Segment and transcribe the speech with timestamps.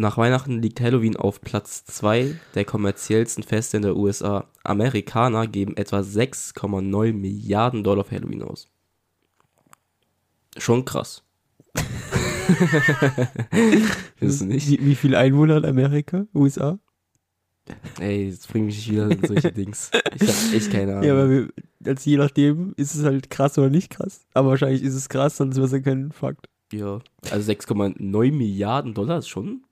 [0.00, 4.46] Nach Weihnachten liegt Halloween auf Platz 2 der kommerziellsten Feste in der USA.
[4.64, 8.66] Amerikaner geben etwa 6,9 Milliarden Dollar für Halloween aus.
[10.56, 11.22] Schon krass.
[14.20, 16.78] Wie, wie viele Einwohner hat Amerika, USA?
[17.98, 19.90] Ey, jetzt bring mich nicht wieder in solche Dings.
[20.14, 21.04] Ich hab echt keine Ahnung.
[21.04, 21.48] Ja, aber wir,
[21.84, 24.22] also je nachdem ist es halt krass oder nicht krass.
[24.32, 26.48] Aber wahrscheinlich ist es krass, sonst wäre es ja kein Fakt.
[26.72, 29.62] Ja, also 6,9 Milliarden Dollar ist schon,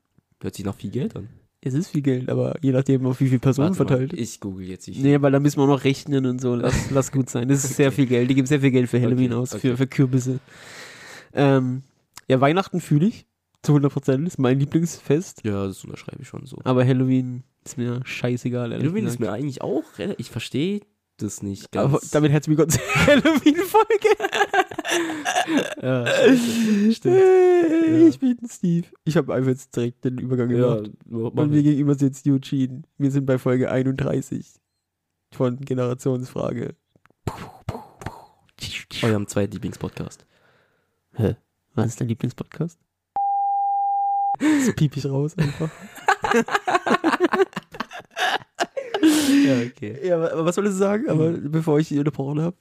[0.41, 1.29] hört sich nach viel Geld an.
[1.61, 4.13] Es ist viel Geld, aber je nachdem, auf wie viele Personen Warte mal, verteilt.
[4.13, 4.87] ich google jetzt.
[4.87, 6.55] Ich, Nee, weil da müssen wir auch noch rechnen und so.
[6.55, 7.49] Lass, lass gut sein.
[7.49, 7.97] Das ist sehr Okay.
[7.97, 8.31] viel Geld.
[8.31, 9.61] Die geben sehr viel Geld für Halloween Okay, aus, okay.
[9.71, 10.39] für, für Kürbisse.
[11.33, 11.83] Ähm,
[12.29, 13.27] ja, Weihnachten fühle ich
[13.63, 14.29] zu 100 Prozent.
[14.29, 15.45] Ist mein Lieblingsfest.
[15.45, 16.59] Ja, das unterschreibe ich schon so.
[16.63, 18.73] Aber Halloween ist mir scheißegal.
[18.73, 19.21] Halloween ist gesagt.
[19.21, 19.83] mir eigentlich auch,
[20.17, 20.81] ich verstehe
[21.19, 21.85] das nicht ganz.
[21.93, 24.09] Aber damit herzlich willkommen zur Halloween-Folge.
[25.83, 26.07] ja,
[26.93, 27.17] stimmt.
[27.17, 28.87] Äh, Ich bin Steve.
[29.05, 30.91] Ich habe einfach jetzt direkt den Übergang ja, gemacht.
[31.07, 32.83] mach Und mir gegenüber sitzt Eugene.
[32.99, 34.47] Wir sind bei Folge 31
[35.33, 36.75] von Generationsfrage.
[39.03, 40.25] eurem zweiten Lieblingspodcast.
[41.75, 42.79] Was ist dein Lieblingspodcast?
[44.41, 45.69] Das piep ich raus einfach.
[49.03, 50.07] Ja, okay.
[50.07, 51.09] Ja, aber was soll ich sagen?
[51.09, 52.57] Aber bevor ich die unterbrochen habe.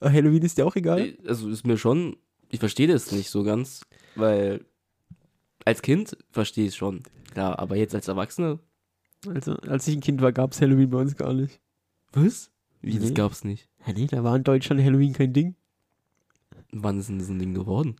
[0.00, 1.14] Halloween ist dir auch egal?
[1.26, 2.16] Also ist mir schon,
[2.50, 3.80] ich verstehe das nicht so ganz,
[4.14, 4.64] weil
[5.64, 7.02] als Kind verstehe ich es schon.
[7.32, 8.58] Klar, aber jetzt als Erwachsener,
[9.26, 11.60] Also, als ich ein Kind war, gab es Halloween bei uns gar nicht.
[12.12, 12.50] was?
[12.80, 13.14] Wie, das Nee.
[13.14, 13.68] gab's nicht.
[13.86, 15.56] Ja, nee, da war in Deutschland Halloween kein Ding.
[16.70, 17.96] Wann ist denn das ein Ding geworden?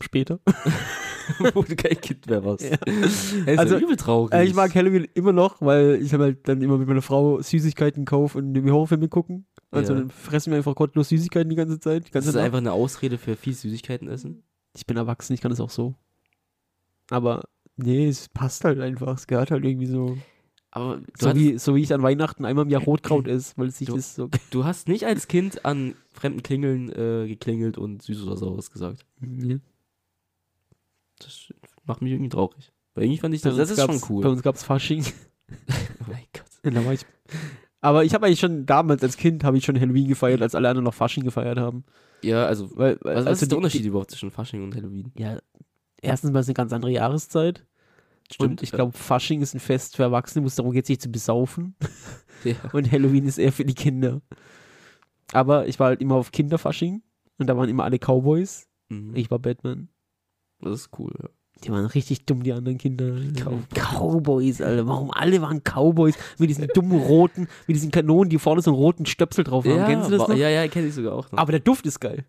[0.00, 0.40] Später.
[1.54, 2.62] Wo du kein Kind mehr warst.
[2.64, 2.76] Ja.
[2.86, 4.32] Ey, ist Also, ja übel traurig.
[4.34, 7.40] Äh, ich mag Halloween immer noch, weil ich habe halt dann immer mit meiner Frau
[7.40, 9.46] Süßigkeiten kaufe und mir Horrorfilme gucken.
[9.70, 10.00] Also Ja.
[10.00, 12.02] dann fressen wir einfach gottlos Süßigkeiten die ganze Zeit.
[12.06, 12.44] Die das ganze ist Nacht.
[12.44, 14.42] einfach eine Ausrede für viel Süßigkeiten essen.
[14.76, 15.94] Ich bin erwachsen, ich kann das auch so.
[17.10, 17.44] Aber
[17.76, 19.16] nee, es passt halt einfach.
[19.16, 20.16] Es gehört halt irgendwie so.
[20.72, 23.78] Aber So wie, so wie ich an Weihnachten einmal im Jahr Rotkraut esse, weil es
[23.78, 24.28] sich Du- das so.
[24.50, 29.04] du hast nicht als Kind an fremden Klingeln äh, geklingelt und süß oder saures gesagt.
[29.20, 29.58] Nee.
[31.24, 31.52] Das
[31.84, 32.72] macht mich irgendwie traurig.
[32.94, 34.26] Weil irgendwie fand ich das, das ist schon gab's- Bei cool.
[34.26, 35.04] uns gab es Fasching.
[36.00, 36.74] Oh mein Gott.
[36.74, 37.04] Da war ich.
[37.80, 40.68] Aber ich habe eigentlich schon damals als Kind habe ich schon Halloween gefeiert, als alle
[40.68, 41.84] anderen noch Fasching gefeiert haben.
[42.22, 44.76] Ja, also, Weil, weil was, was also ist der die- Unterschied überhaupt zwischen Fasching und
[44.76, 45.10] Halloween?
[45.16, 45.38] Die, ja,
[46.02, 47.64] erstens mal ist eine ganz andere Jahreszeit.
[48.38, 48.76] und ich ja.
[48.76, 51.74] glaube, Fasching ist ein Fest für Erwachsene, wo es darum geht, sich zu besaufen.
[52.44, 52.54] Ja.
[52.72, 54.22] Und Halloween ist eher für die Kinder.
[55.32, 57.02] Aber ich war halt immer auf Kinderfasching
[57.38, 58.66] und da waren immer alle Cowboys.
[58.88, 59.14] Mhm.
[59.14, 59.88] Ich war Batman.
[60.62, 61.28] Das ist cool, ja.
[61.64, 63.16] Die waren richtig dumm, die anderen Kinder.
[63.34, 63.66] Cowboys.
[63.74, 64.86] Cowboys, Alter.
[64.86, 66.14] Warum alle waren Cowboys?
[66.38, 69.76] Mit diesen dummen roten, mit diesen Kanonen, die vorne so einen roten Stöpsel drauf haben.
[69.76, 70.36] Ja, Kennst du das noch?
[70.36, 71.38] ja, ja, kenne ich sogar auch noch.
[71.38, 72.24] Aber der Duft ist geil.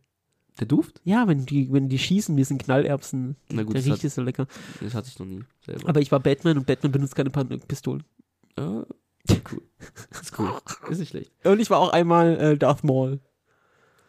[0.59, 0.99] der Duft?
[1.05, 3.37] Ja, wenn die, wenn die schießen, wir sind Knallerbsen.
[3.49, 4.47] Na gut, der das, riecht hat, so lecker.
[4.81, 5.87] das hatte ich noch nie selber.
[5.87, 8.03] Aber ich war Batman und Batman benutzt keine Pan Pistolen.
[8.57, 8.83] Ah,
[9.29, 9.61] cool.
[10.09, 10.51] Das ist cool.
[10.89, 11.31] Ist nicht schlecht.
[11.45, 13.21] Und ich war auch einmal äh, Darth Maul.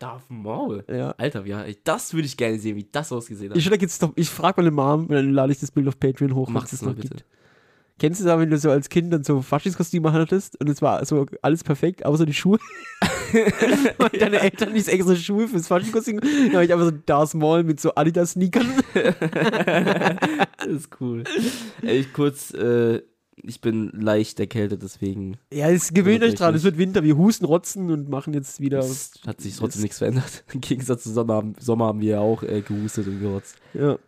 [0.03, 0.85] Darth Maul.
[0.89, 1.15] Ja.
[1.17, 3.57] Alter, ja, das würde ich gerne sehen, wie das ausgesehen hat.
[3.57, 6.49] Ich, doch, ich frage meine Mom und dann lade ich das Bild auf Patreon hoch.
[6.49, 7.09] Mach es das mal bitte.
[7.09, 7.25] gibt.
[8.01, 11.05] Kennst du da, wenn du so als Kind dann so Faschingskostüme hattest und es war
[11.05, 12.59] so alles perfekt, außer die Schuhe?
[13.99, 16.19] und deine Eltern nicht extra Schuhe fürs Faschingskostüm.
[16.21, 18.67] Dann habe ich einfach so Darth Maul mit so Adidas-Sneakern.
[18.95, 21.23] das ist cool.
[21.83, 23.03] Ey, ich kurz, äh,
[23.43, 26.53] ich bin leicht erkältet, deswegen Ja, es gewöhnt euch dran.
[26.53, 26.61] nicht.
[26.61, 27.03] Es wird Winter.
[27.03, 28.79] Wir husten, rotzen und machen jetzt wieder.
[28.81, 30.45] es hat sich trotzdem nichts verändert.
[30.53, 33.57] Im Gegensatz zu Sommer haben, Sommer haben wir ja auch äh, gehustet und gerotzt.
[33.75, 33.99] Ja.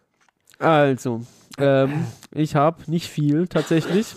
[0.59, 1.23] Also,
[1.59, 4.15] ähm, ich habe nicht viel tatsächlich.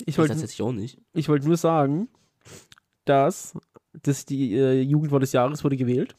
[0.00, 0.98] Ich Ich wollte tatsächlich auch nicht.
[1.14, 2.08] ich wollte nur sagen,
[3.04, 3.54] dass,
[4.02, 6.14] dass die äh, Jugendwort des Jahres wurde gewählt.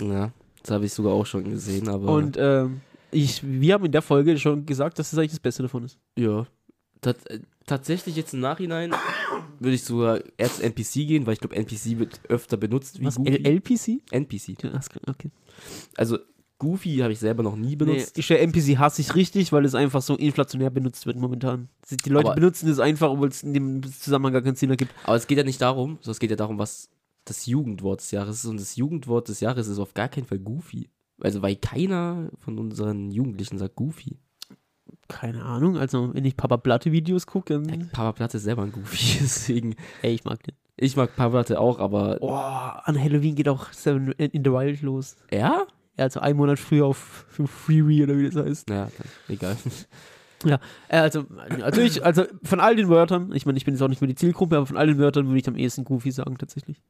[0.00, 2.80] Ja, das habe ich sogar auch schon gesehen, aber Und ähm,
[3.12, 5.98] ich, wir haben in der Folge schon gesagt, dass das eigentlich das Beste davon ist.
[6.18, 6.46] ja.
[7.00, 8.92] Tat, äh, tatsächlich jetzt im Nachhinein
[9.58, 13.16] würde ich sogar erst NPC gehen, weil ich glaube, NPC wird öfter benutzt wie Was?
[13.16, 13.44] Goofy.
[13.44, 14.02] LPC?
[14.10, 14.62] NPC.
[14.62, 15.30] Ja, Okay.
[15.96, 16.18] Also
[16.58, 18.16] Goofy habe ich selber noch nie Nee, benutzt.
[18.16, 21.68] ich, der NPC hasse ich richtig, weil es einfach so inflationär benutzt wird momentan.
[21.90, 24.92] Die Leute Aber- benutzen es einfach, obwohl es in dem Zusammenhang gar keinen Sinn ergibt.
[25.04, 26.88] Aber es geht ja nicht darum, sondern es geht ja darum, was
[27.26, 28.46] das Jugendwort des Jahres ist.
[28.46, 30.88] Und das Jugendwort des Jahres ist auf gar keinen Fall Goofy.
[31.20, 34.18] Also, weil keiner von unseren Jugendlichen sagt Goofy.
[35.08, 37.88] Keine Ahnung, also wenn ich Papa Platte Videos gucke, dann.
[37.90, 39.76] Papa Platte ist selber ein Goofy, deswegen.
[40.02, 40.54] Ey, ich mag den.
[40.76, 42.18] Ich mag Papa Platte auch, aber.
[42.20, 45.16] Oh, an Halloween geht auch Seven in the Wild los.
[45.30, 45.66] Ja?
[45.96, 48.70] Ja, also einen Monat früher auf Freeway oder wie das heißt.
[48.70, 48.88] Ja,
[49.28, 49.56] egal.
[50.44, 51.24] Äh, also,
[51.62, 54.08] also, ich, also von all den Wörtern, ich meine, ich bin jetzt auch nicht mehr
[54.08, 56.82] die Zielgruppe, aber von all den Wörtern würde ich am ehesten Goofy sagen, tatsächlich.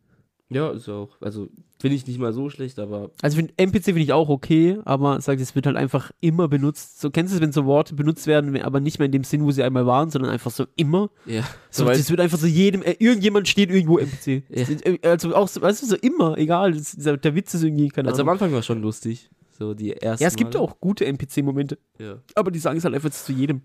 [0.48, 1.08] Ja, ist auch.
[1.20, 1.48] Also,
[1.80, 3.10] finde ich nicht mal so schlecht, aber.
[3.20, 7.00] Also find, NPC finde ich auch okay, aber sag, es wird halt einfach immer benutzt.
[7.00, 9.44] So kennst du es, wenn so Worte benutzt werden, aber nicht mehr in dem Sinn,
[9.44, 11.10] wo sie einmal waren, sondern einfach so immer.
[11.26, 11.42] Ja.
[11.70, 14.44] So, So, das wird einfach so jedem, äh, irgendjemand steht irgendwo NPC.
[14.48, 14.64] Ja.
[15.10, 16.72] Also auch, so, weißt du, so immer, egal.
[16.74, 18.40] Das, der, der Witz ist irgendwie, keine also am Ahnung.
[18.42, 19.28] Anfang war schon lustig.
[19.58, 20.22] So die ersten.
[20.22, 20.64] Ja, es gibt Male.
[20.64, 22.18] auch gute NPC-Momente, Ja.
[22.36, 23.62] aber die sagen es halt einfach zu jedem.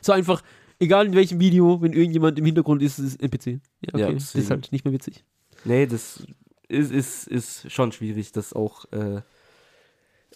[0.00, 0.42] So einfach,
[0.82, 3.46] egal in welchem Video, wenn irgendjemand im Hintergrund ist, ist es NPC.
[3.46, 4.00] Ja, okay.
[4.00, 5.24] Ja, das ist halt nicht mehr witzig.
[5.64, 6.24] Nee, das
[6.68, 9.20] ist, ist, ist schon schwierig, das auch, äh,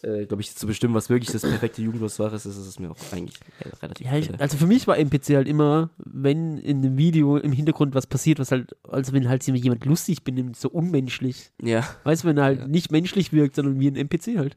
[0.02, 2.30] äh, glaube ich, zu bestimmen, was wirklich das perfekte Jugendlos war.
[2.30, 3.38] Das ist mir auch eigentlich
[3.82, 4.06] relativ.
[4.06, 7.94] Ja, ich, also für mich war NPC halt immer, wenn in einem Video im Hintergrund
[7.94, 11.50] was passiert, was halt, also wenn halt jemand lustig benimmt, so unmenschlich.
[11.62, 11.84] ja.
[12.04, 12.68] Weißt du, wenn er halt Ja.
[12.68, 14.56] nicht menschlich wirkt, sondern wie ein NPC halt.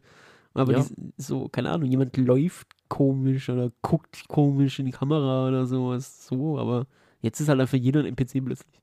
[0.60, 0.84] Aber Ja.
[0.84, 6.26] die, so, keine Ahnung, jemand läuft komisch oder guckt komisch in die Kamera oder sowas.
[6.28, 6.86] So, aber
[7.22, 8.82] jetzt ist halt einfach jeder ein NPC plötzlich.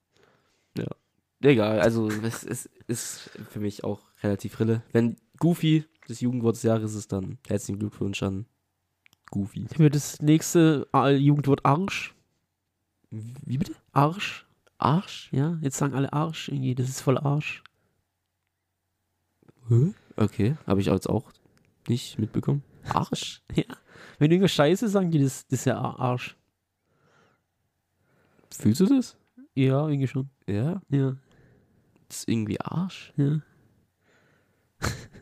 [1.42, 4.82] Egal, also es, es ist für mich auch relativ Rille.
[4.92, 8.46] Wenn Goofy das Jugendwort des Jahres ist, dann herzlichen Glückwunsch an
[9.30, 9.66] Goofy.
[9.68, 12.14] Für das nächste äh, Jugendwort Arsch.
[13.10, 13.74] Wie bitte?
[13.92, 14.46] Arsch.
[14.78, 15.28] Arsch?
[15.30, 17.62] Ja, jetzt sagen alle Arsch irgendwie, das ist voll Arsch.
[20.16, 21.32] Okay, habe ich jetzt auch
[21.88, 22.62] nicht mitbekommen.
[22.88, 23.42] Arsch?
[24.18, 26.36] Wenn irgendwas scheiße sagen die, das, das ist ja Ar- Arsch.
[28.50, 29.16] Fühlst du das?
[29.54, 30.30] Ja, irgendwie schon.
[30.46, 31.16] Ja, Ja,
[32.08, 33.12] das ist irgendwie Arsch.
[33.16, 33.40] ja.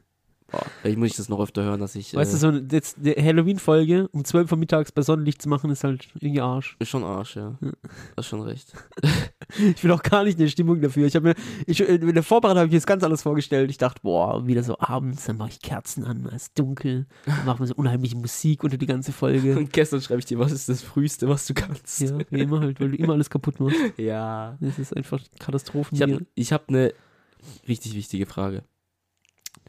[0.80, 2.14] Vielleicht muss ich das noch öfter hören, dass ich.
[2.14, 5.48] Weißt du, äh, so eine jetzt eine Halloween-Folge um 12 Uhr mittags bei Sonnenlicht zu
[5.48, 6.76] machen, ist halt irgendwie Arsch.
[6.78, 7.56] Ist schon Arsch, ja.
[7.60, 7.72] Ja.
[8.16, 8.72] Hast schon recht.
[9.58, 11.06] Ich bin auch gar nicht in der Stimmung dafür.
[11.06, 11.34] Ich habe mir,
[11.66, 13.70] ich, in der Vorbereitung habe ich mir das ganz anders vorgestellt.
[13.70, 17.44] Ich dachte, boah, wieder so abends, dann mache ich Kerzen an, es ist dunkel, dann
[17.44, 19.54] machen wir so unheimliche Musik unter die ganze Folge.
[19.58, 22.00] Und gestern schreibe ich dir, was ist das Frühste, was du kannst?
[22.00, 23.76] ja, wie immer halt, weil du immer alles kaputt machst.
[23.96, 24.56] ja.
[24.60, 26.26] Das ist einfach Katastrophen.
[26.34, 26.94] Ich habe hab eine
[27.68, 28.64] richtig wichtige Frage.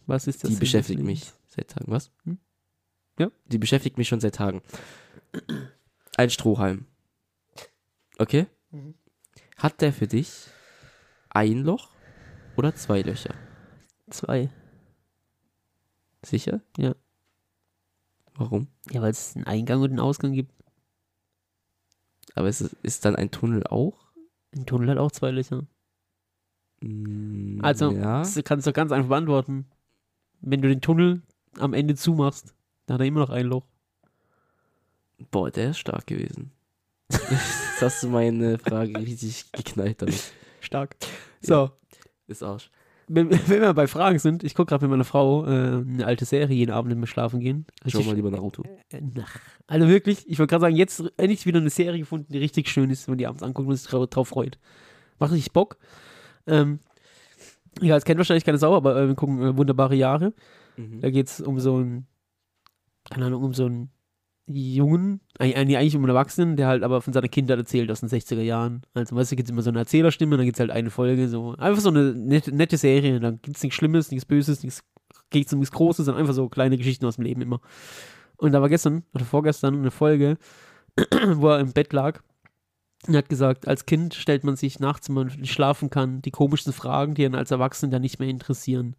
[0.07, 0.51] Was ist das?
[0.51, 1.91] Die beschäftigt mich seit Tagen.
[1.91, 2.11] Was?
[2.23, 2.37] Hm?
[3.19, 3.31] Ja.
[3.45, 4.61] Die beschäftigt mich schon seit Tagen.
[6.17, 6.85] Ein Strohhalm.
[8.17, 8.47] Okay?
[8.71, 8.95] Mhm.
[9.57, 10.47] Hat der für dich
[11.29, 11.89] ein Loch
[12.57, 13.33] oder zwei Löcher?
[14.09, 14.49] Zwei.
[16.23, 16.61] Sicher?
[16.77, 16.95] Ja.
[18.35, 18.67] Warum?
[18.91, 20.51] Ja, weil es einen Eingang und einen Ausgang gibt.
[22.33, 24.11] Aber ist, es- ist dann ein Tunnel auch?
[24.53, 25.65] Ein Tunnel hat auch zwei Löcher.
[26.81, 28.19] Mm, Also, ja.
[28.19, 29.65] das kannst du doch ganz einfach beantworten.
[30.45, 31.21] Wenn du den Tunnel
[31.59, 32.53] am Ende zumachst,
[32.85, 33.65] dann hat er immer noch ein Loch.
[35.31, 36.51] Boah, der ist stark gewesen.
[37.11, 40.33] Jetzt hast du meine Frage richtig geknallt damit.
[40.59, 40.95] Stark.
[41.41, 41.69] So,
[42.27, 42.69] Ist Arsch.
[43.07, 46.25] wenn, wenn wir bei Fragen sind, ich gucke gerade mit meiner Frau äh, eine alte
[46.25, 47.65] Serie jeden Abend, wenn wir schlafen gehen.
[47.81, 48.63] Schau Richtig- mal lieber Naruto.
[48.91, 49.01] Äh,
[49.67, 52.89] Also wirklich, ich wollte gerade sagen, jetzt endlich wieder eine Serie gefunden, die richtig schön
[52.89, 54.57] ist, wenn man die abends anguckt und sich drauf, drauf freut.
[55.19, 55.77] Macht richtig Bock.
[56.47, 56.79] Ähm,
[57.81, 60.33] ja, es kennt wahrscheinlich keine Sau, aber äh, wir gucken äh, Wunderbare Jahre.
[60.77, 61.01] Mhm.
[61.01, 62.07] Da geht es um so einen,
[63.09, 63.89] keine Ahnung, um so einen
[64.47, 68.09] Jungen, eigentlich eigentlich um einen Erwachsenen, der halt aber von seiner Kindheit erzählt aus den
[68.09, 68.83] 60er Jahren.
[68.93, 71.27] Also, weißt du, gibt es immer so eine Erzählerstimme, dann gibt es halt eine Folge,
[71.27, 73.19] so einfach so eine nette, nette Serie.
[73.19, 74.83] Dann gibt es nichts Schlimmes, nichts Böses, nichts
[75.31, 77.59] geht um nichts Großes, sondern einfach so kleine Geschichten aus dem Leben immer.
[78.37, 80.37] Und da war gestern oder vorgestern eine Folge,
[81.33, 82.21] wo er im Bett lag
[83.07, 86.31] und hat gesagt, als Kind stellt man sich nachts, wenn man nicht schlafen kann, die
[86.31, 88.95] komischsten Fragen, die einen als Erwachsenen dann nicht mehr interessieren.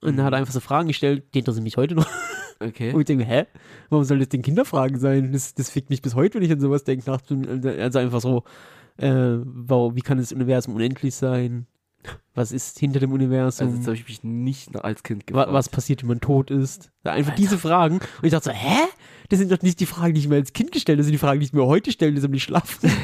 [0.00, 2.06] Und dann hat er einfach so Fragen gestellt, die interessieren mich heute noch.
[2.60, 2.92] Okay.
[2.92, 3.46] Und ich denke, hä?
[3.88, 5.32] Warum soll das denn Kinderfragen sein?
[5.32, 7.08] Das, das fickt mich bis heute, wenn ich an sowas denke.
[7.08, 7.30] nachts.
[7.30, 8.42] Also einfach so,
[8.96, 11.68] äh, wow, wie kann das Universum unendlich sein?
[12.34, 13.66] Was ist hinter dem Universum?
[13.66, 15.52] Also, jetzt habe ich mich nicht als Kind gefragt.
[15.52, 16.90] was passiert, wenn man tot ist?
[17.04, 17.96] Einfach diese Fragen.
[17.96, 18.78] Und ich dachte so, hä?
[19.28, 21.12] Das sind doch nicht die Fragen, die ich mir als Kind gestellt habe, das sind
[21.12, 22.90] die Fragen, die ich mir heute stelle, das um die schlafen.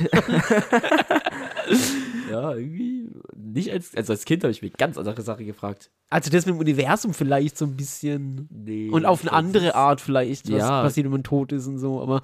[2.31, 3.09] Ja, irgendwie.
[3.37, 5.91] Nicht als, also als Kind habe ich mir ganz andere Sachen gefragt.
[6.11, 8.49] Also das mit dem Universum vielleicht so ein bisschen.
[8.51, 8.89] Nee.
[8.91, 10.83] Und auf eine andere Art vielleicht, was Ja.
[10.83, 12.01] passiert, wenn man tot ist und so.
[12.03, 12.23] Aber,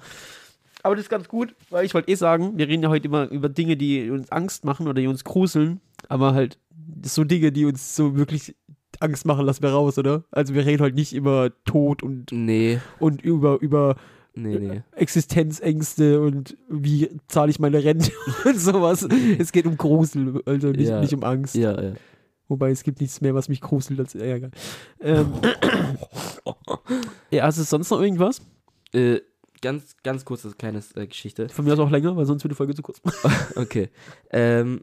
[0.83, 3.29] aber das ist ganz gut, weil ich wollte eh sagen, wir reden ja heute immer
[3.29, 5.79] über Dinge, die uns Angst machen oder die uns gruseln.
[6.09, 6.57] Aber halt
[7.05, 8.55] so Dinge, die uns so wirklich
[8.99, 10.23] Angst machen, lassen wir raus, oder?
[10.31, 13.95] Also wir reden heute nicht über Tod und, Nee, und über, über
[14.35, 14.81] nee, nee.
[14.91, 18.11] Existenzängste und wie zahle ich meine Rente
[18.45, 19.07] und sowas.
[19.39, 21.01] Es geht um Grusel, also nicht, Ja.
[21.01, 21.55] nicht um Angst.
[21.55, 21.93] Ja, ja.
[22.47, 24.51] Wobei es gibt nichts mehr, was mich gruselt als Ärger.
[24.99, 25.27] Ähm,
[27.31, 28.41] ja, also sonst noch irgendwas?
[28.93, 29.21] Äh,
[29.61, 31.47] ganz, ganz kurze kleine äh, Geschichte.
[31.49, 33.01] Von mir aus auch länger, weil sonst wird die Folge zu kurz.
[33.55, 33.89] Okay.
[34.31, 34.81] Ähm,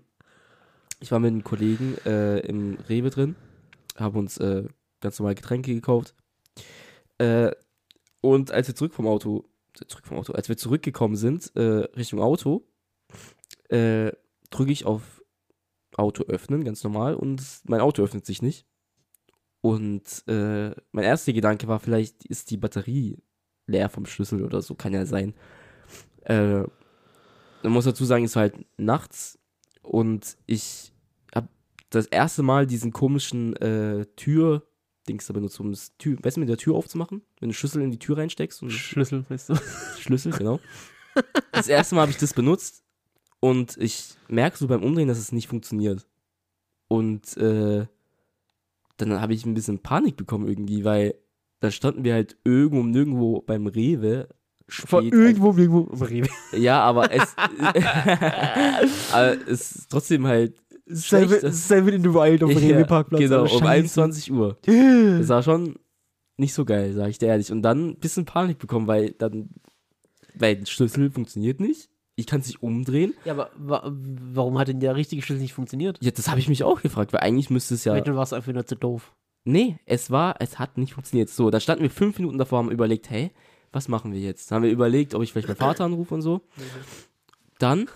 [1.00, 3.36] ich war mit einem Kollegen äh, im Rewe drin,
[3.96, 4.64] haben uns äh,
[5.00, 6.14] ganz normal Getränke gekauft.
[7.18, 7.52] Äh,
[8.20, 9.44] und als wir zurück vom Auto,
[9.86, 12.66] zurück vom Auto, als wir zurückgekommen sind, äh, Richtung Auto,
[13.68, 14.12] äh,
[14.50, 15.22] drücke ich auf
[15.96, 18.66] Auto öffnen, ganz normal, und mein Auto öffnet sich nicht.
[19.60, 23.18] Und äh, mein erster Gedanke war, vielleicht ist die Batterie
[23.66, 25.34] leer vom Schlüssel oder so, kann ja sein.
[26.22, 26.62] Äh,
[27.62, 29.37] man muss dazu sagen, es war halt nachts
[29.88, 30.92] und ich
[31.34, 31.48] habe
[31.90, 36.48] das erste Mal diesen komischen äh, Tür-Dings da benutzt, um das Tür, weißt du, mit
[36.48, 39.54] der Tür aufzumachen, wenn du Schlüssel in die Tür reinsteckst und Schlüssel, weißt du.
[39.98, 40.60] Schlüssel, genau.
[41.52, 42.84] Das erste Mal habe ich das benutzt
[43.40, 46.06] und ich merke so beim Umdrehen, dass es nicht funktioniert.
[46.88, 47.86] Und äh,
[48.98, 51.14] dann habe ich ein bisschen Panik bekommen irgendwie, weil
[51.60, 54.28] dann standen wir halt irgendwo nirgendwo beim Rewe.
[54.68, 55.90] Von spät- irgendwo, irgendwo.
[55.92, 56.28] im Rewe.
[56.52, 57.34] Ja, aber es,
[59.12, 60.54] aber es ist trotzdem halt
[60.86, 63.20] Seven, Seven in the Wild auf dem Ja, Rewe-Parkplatz.
[63.20, 63.66] Genau, um Scheiße.
[63.66, 64.58] 21 Uhr.
[64.66, 65.76] Das war schon
[66.38, 67.50] nicht so geil, sag ich dir ehrlich.
[67.52, 69.50] Und dann ein bisschen Panik bekommen, weil dann,
[70.34, 71.90] weil der Schlüssel funktioniert nicht.
[72.16, 73.14] Ich kann es nicht umdrehen.
[73.24, 75.98] Ja, aber wa warum hat denn der richtige Schlüssel nicht funktioniert?
[76.02, 77.92] Ja, das habe ich mich auch gefragt, weil eigentlich müsste es ja.
[77.92, 79.14] Vielleicht war es einfach nur zu doof.
[79.44, 81.28] Nee, es war, es hat nicht funktioniert.
[81.30, 83.30] So, da standen wir fünf Minuten davor, haben überlegt, hey,
[83.78, 84.50] was machen wir jetzt?
[84.50, 86.40] Dann haben wir überlegt, ob ich vielleicht meinen Vater anrufe und so.
[87.60, 87.88] Dann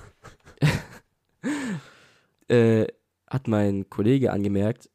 [2.49, 2.87] äh,
[3.27, 4.89] hat mein Kollege angemerkt,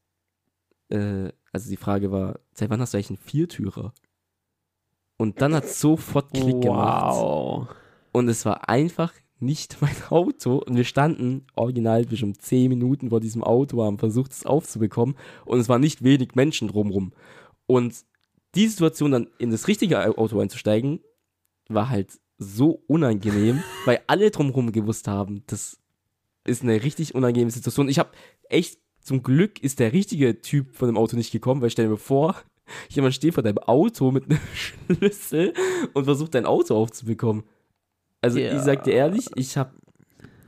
[0.88, 3.94] äh, also die Frage war, seit wann hast du eigentlich einen Viertürer?
[5.18, 7.18] Und dann hat es sofort Klick gemacht.
[7.18, 7.68] Wow.
[8.14, 10.60] Und es war einfach nicht mein Auto.
[10.60, 15.18] Und wir standen original bestimmt 10 Minuten vor diesem Auto, haben versucht, es aufzubekommen.
[15.44, 17.12] Und es waren nicht wenig Menschen drumrum.
[17.66, 18.06] Und
[18.58, 21.00] die Situation dann in das richtige Auto einzusteigen,
[21.70, 25.80] war halt so unangenehm, weil alle drumrum gewusst haben, das
[26.44, 27.90] ist eine richtig unangenehme Situation.
[27.90, 28.12] Ich habe
[28.50, 31.92] echt, zum Glück ist der richtige Typ von dem Auto nicht gekommen, weil stell dir
[31.92, 32.36] mal vor,
[32.90, 35.54] jemand steht vor deinem Auto mit einem Schlüssel
[35.94, 37.44] und versucht dein Auto aufzubekommen.
[38.22, 38.56] Also Ja.
[38.56, 39.74] ich sag dir ehrlich, ich habe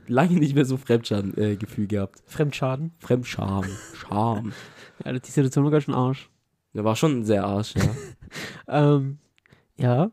[0.08, 2.22] lange nicht mehr so Fremdscham-Gefühl äh, gehabt.
[2.26, 2.92] Fremdschaden.
[2.98, 3.64] Fremdscham.
[3.94, 4.52] Scham.
[5.04, 6.29] Ja, die Situation war ganz schön Arsch.
[6.74, 7.82] Der war schon sehr arsch, ja.
[8.68, 9.18] Ähm,
[9.76, 10.12] ja.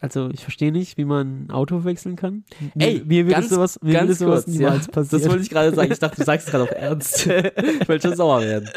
[0.00, 2.44] Also, ich verstehe nicht, wie man ein Auto wechseln kann.
[2.78, 4.70] Ey, mir würde sowas, mir Ganz sowas kurz, ja.
[4.70, 5.22] niemals passieren.
[5.22, 5.90] Das wollte ich gerade sagen.
[5.90, 7.26] Ich dachte, du sagst es gerade auf Ernst.
[7.80, 8.68] ich wollte schon sauer werden.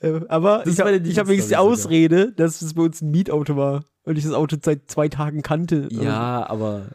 [0.00, 3.56] Äh, aber Das ich habe hab wenigstens die Ausrede, dass es bei uns ein Mietauto
[3.56, 5.88] war und ich das Auto seit zwei Tagen kannte.
[5.90, 6.86] Ja, aber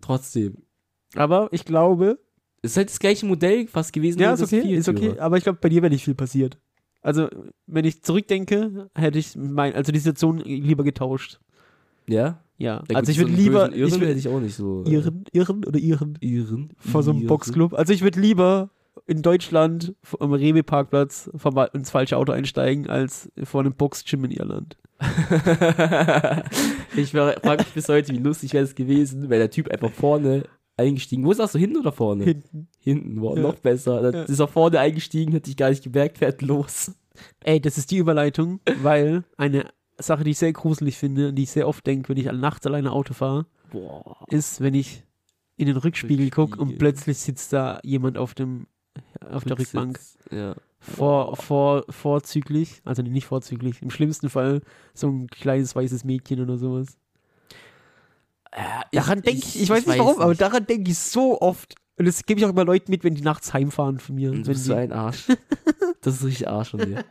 [0.00, 0.58] trotzdem.
[1.16, 2.20] Aber ich glaube,
[2.62, 4.20] Es ist halt das gleiche Modell fast gewesen.
[4.20, 5.18] ja, ist okay, ist okay.
[5.18, 6.58] Aber ich glaube, bei dir wäre nicht viel passiert.
[7.04, 7.28] Also,
[7.66, 11.38] wenn ich zurückdenke, hätte ich mein, also die Situation lieber getauscht.
[12.06, 12.40] Ja?
[12.56, 14.54] Ja, Ja, also gut, ich würde so lieber, Irren ich hätte würde ich auch nicht
[14.54, 14.84] so.
[14.86, 16.70] äh, Iren, Iren oder Iren Iren.
[16.78, 17.28] vor so einem Iren.
[17.28, 17.74] Boxclub.
[17.74, 18.70] Also ich würde lieber
[19.06, 21.30] in Deutschland am Rewe-Parkplatz
[21.74, 24.78] ins falsche Auto einsteigen, als vor einem Boxgym in Irland.
[26.96, 30.44] ich frage mich bis heute, wie lustig wäre es gewesen, wäre der Typ einfach vorne
[30.76, 31.24] eingestiegen.
[31.24, 32.24] Wo sagst du, hinten oder vorne?
[32.24, 32.68] Hinten.
[32.78, 33.42] Hinten, wow, Ja.
[33.42, 34.02] noch besser.
[34.02, 34.22] Dann Ja.
[34.24, 36.92] ist er vorne eingestiegen, hätte ich gar nicht gemerkt, fährt los.
[37.44, 41.44] Ey, das ist die Überleitung, weil eine Sache, die ich sehr gruselig finde und die
[41.44, 44.16] ich sehr oft denke, wenn ich nachts alleine Auto fahre, Boah.
[44.28, 45.04] ist, wenn ich
[45.56, 46.78] in den Rückspiegel gucke und Rückspiegel.
[46.78, 48.66] plötzlich sitzt da jemand auf dem
[49.30, 50.00] auf der Rückbank.
[50.30, 50.54] Ja.
[50.80, 54.60] Vor, vor, vorzüglich, also nicht vorzüglich, im schlimmsten Fall
[54.92, 56.98] so ein kleines weißes Mädchen oder sowas.
[58.92, 61.74] Daran denke ich, ich, weiß nicht warum, aber daran denke ich so oft.
[61.96, 64.30] Und das gebe ich auch immer Leuten mit, wenn die nachts heimfahren von mir.
[64.30, 65.26] Du bist so ein Arsch.
[66.00, 67.02] Das ist richtig Arsch von dir.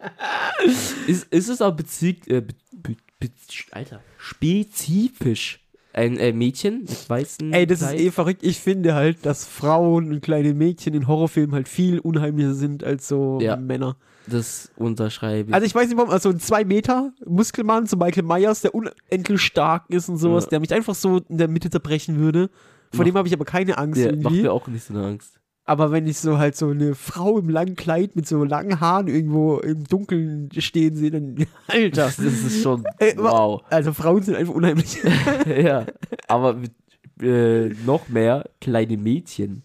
[1.08, 3.32] ist, ist es auch bezielt, äh, be, be, be,
[3.72, 5.63] Alter, spezifisch
[5.94, 8.00] ein äh, Mädchen mit weißen ey, das ist Kleid?
[8.02, 8.44] eh verrückt.
[8.44, 13.08] Ich finde halt, dass Frauen und kleine Mädchen in Horrorfilmen halt viel unheimlicher sind als
[13.08, 13.56] so Ja.
[13.56, 13.96] Männer.
[14.26, 15.54] Das unterschreibe ich.
[15.54, 19.42] Also ich weiß nicht warum, also ein 2 Meter Muskelmann, so Michael Myers, der unendlich
[19.42, 20.50] stark ist und sowas, Ja.
[20.52, 22.50] der mich einfach so in der Mitte zerbrechen würde.
[22.92, 24.42] Vor Macht- dem habe ich aber keine Angst macht irgendwie.
[24.44, 25.40] mir auch nicht so eine Angst.
[25.66, 29.08] Aber wenn ich so halt so eine Frau im langen Kleid mit so langen Haaren
[29.08, 32.06] irgendwo im Dunkeln stehen sehe, dann Alter.
[32.08, 32.84] Das ist schon,
[33.16, 33.62] wow.
[33.70, 34.98] Also Frauen sind einfach unheimlich.
[35.48, 35.86] ja,
[36.28, 36.72] aber mit,
[37.22, 39.64] äh, noch mehr kleine Mädchen.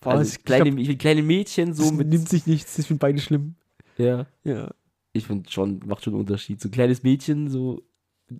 [0.00, 2.86] Boah, also ich kleine, glaub, Mä- kleine Mädchen so das mit, nimmt sich nichts, ich
[2.86, 3.56] finde beide schlimm.
[3.98, 4.70] ja, Ja.
[5.12, 6.62] ich finde schon, macht schon einen Unterschied.
[6.62, 7.82] So ein kleines Mädchen, so,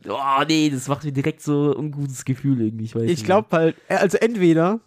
[0.09, 3.77] oh nee, das macht mir direkt so ein ungutes Gefühl irgendwie, ich Ich glaube halt,
[3.89, 4.81] äh, also entweder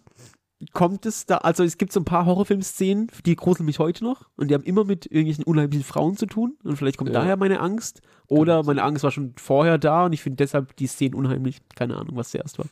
[0.72, 4.28] kommt es da, also es gibt so ein paar Horrorfilm-Szenen, die gruseln mich heute noch
[4.36, 7.20] und die haben immer mit irgendwelchen unheimlichen Frauen zu tun und vielleicht kommt Ja.
[7.20, 10.86] daher meine Angst oder meine Angst war schon vorher da und ich finde deshalb die
[10.86, 11.60] Szenen unheimlich.
[11.74, 12.66] Keine Ahnung, was zuerst war.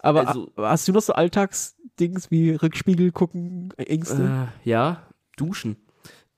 [0.00, 4.48] Aber Also- hast du noch so Alltagsdings wie Rückspiegel gucken, Ängste?
[4.64, 5.06] Äh, ja,
[5.36, 5.76] duschen.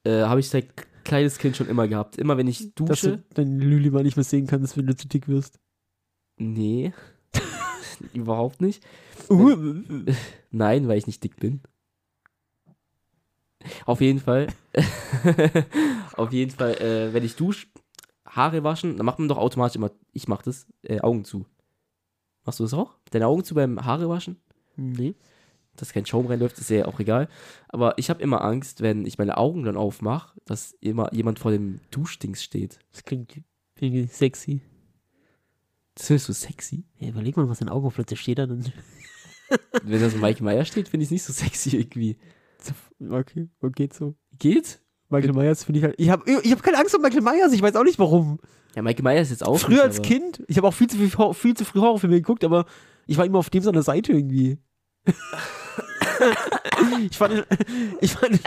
[0.04, 0.68] Äh, Habe ich seit
[1.04, 2.16] kleines Kind schon immer gehabt.
[2.16, 3.16] Immer wenn ich Dass dusche.
[3.18, 5.58] du deinen Lüli mal nicht mehr sehen kannst, wenn du zu dick wirst.
[6.36, 6.92] Nee.
[8.12, 8.82] Überhaupt nicht.
[10.50, 11.60] Nein, weil ich nicht dick bin.
[13.86, 14.48] Auf jeden Fall.
[16.16, 17.66] auf jeden Fall, äh, wenn ich dusche,
[18.26, 21.46] Haare waschen, dann macht man doch automatisch immer, ich mach das, äh, Augen zu.
[22.44, 22.96] Machst du das auch?
[23.10, 24.36] Deine Augen zu beim Haare waschen?
[24.76, 25.14] Nee.
[25.76, 27.28] Dass kein Schaum reinläuft, ist ja auch egal.
[27.68, 31.50] Aber ich habe immer Angst, wenn ich meine Augen dann aufmache, dass immer jemand vor
[31.50, 32.78] dem Duschdings steht.
[32.92, 33.40] Das klingt
[33.80, 34.60] irgendwie sexy.
[35.94, 36.84] Das findest du sexy?
[36.98, 38.72] Ja, überleg mal, was in Augen plötzlich steht da dann.
[39.82, 42.16] Wenn da so Mike Meyer steht, finde ich es nicht so sexy irgendwie.
[43.10, 44.14] Okay, okay, so.
[44.38, 44.80] Geht?
[45.10, 45.94] Michael Myers finde ich halt.
[45.98, 48.38] Ich habe ich hab keine Angst vor Michael Myers, ich weiß auch nicht warum.
[48.74, 49.58] Ja, Mike Meyer ist jetzt auch.
[49.58, 52.16] Früher nicht, als aber- Kind, ich habe auch viel zu, viel, viel zu früh Horrorfilme
[52.16, 52.66] geguckt, aber
[53.06, 54.58] ich war immer auf dem seiner Seite irgendwie.
[57.10, 57.46] ich fand,
[58.00, 58.40] ich fand,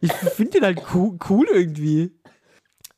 [0.00, 2.12] ich finde den halt cool, cool irgendwie.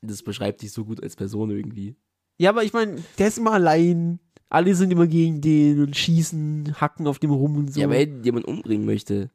[0.02, 1.96] Das beschreibt dich so gut als Person irgendwie.
[2.38, 4.20] Ja, aber ich meine, der ist immer allein.
[4.48, 7.80] Alle sind immer gegen den und schießen, hacken auf dem rum und so.
[7.80, 9.30] Ja, wenn jemand umbringen möchte.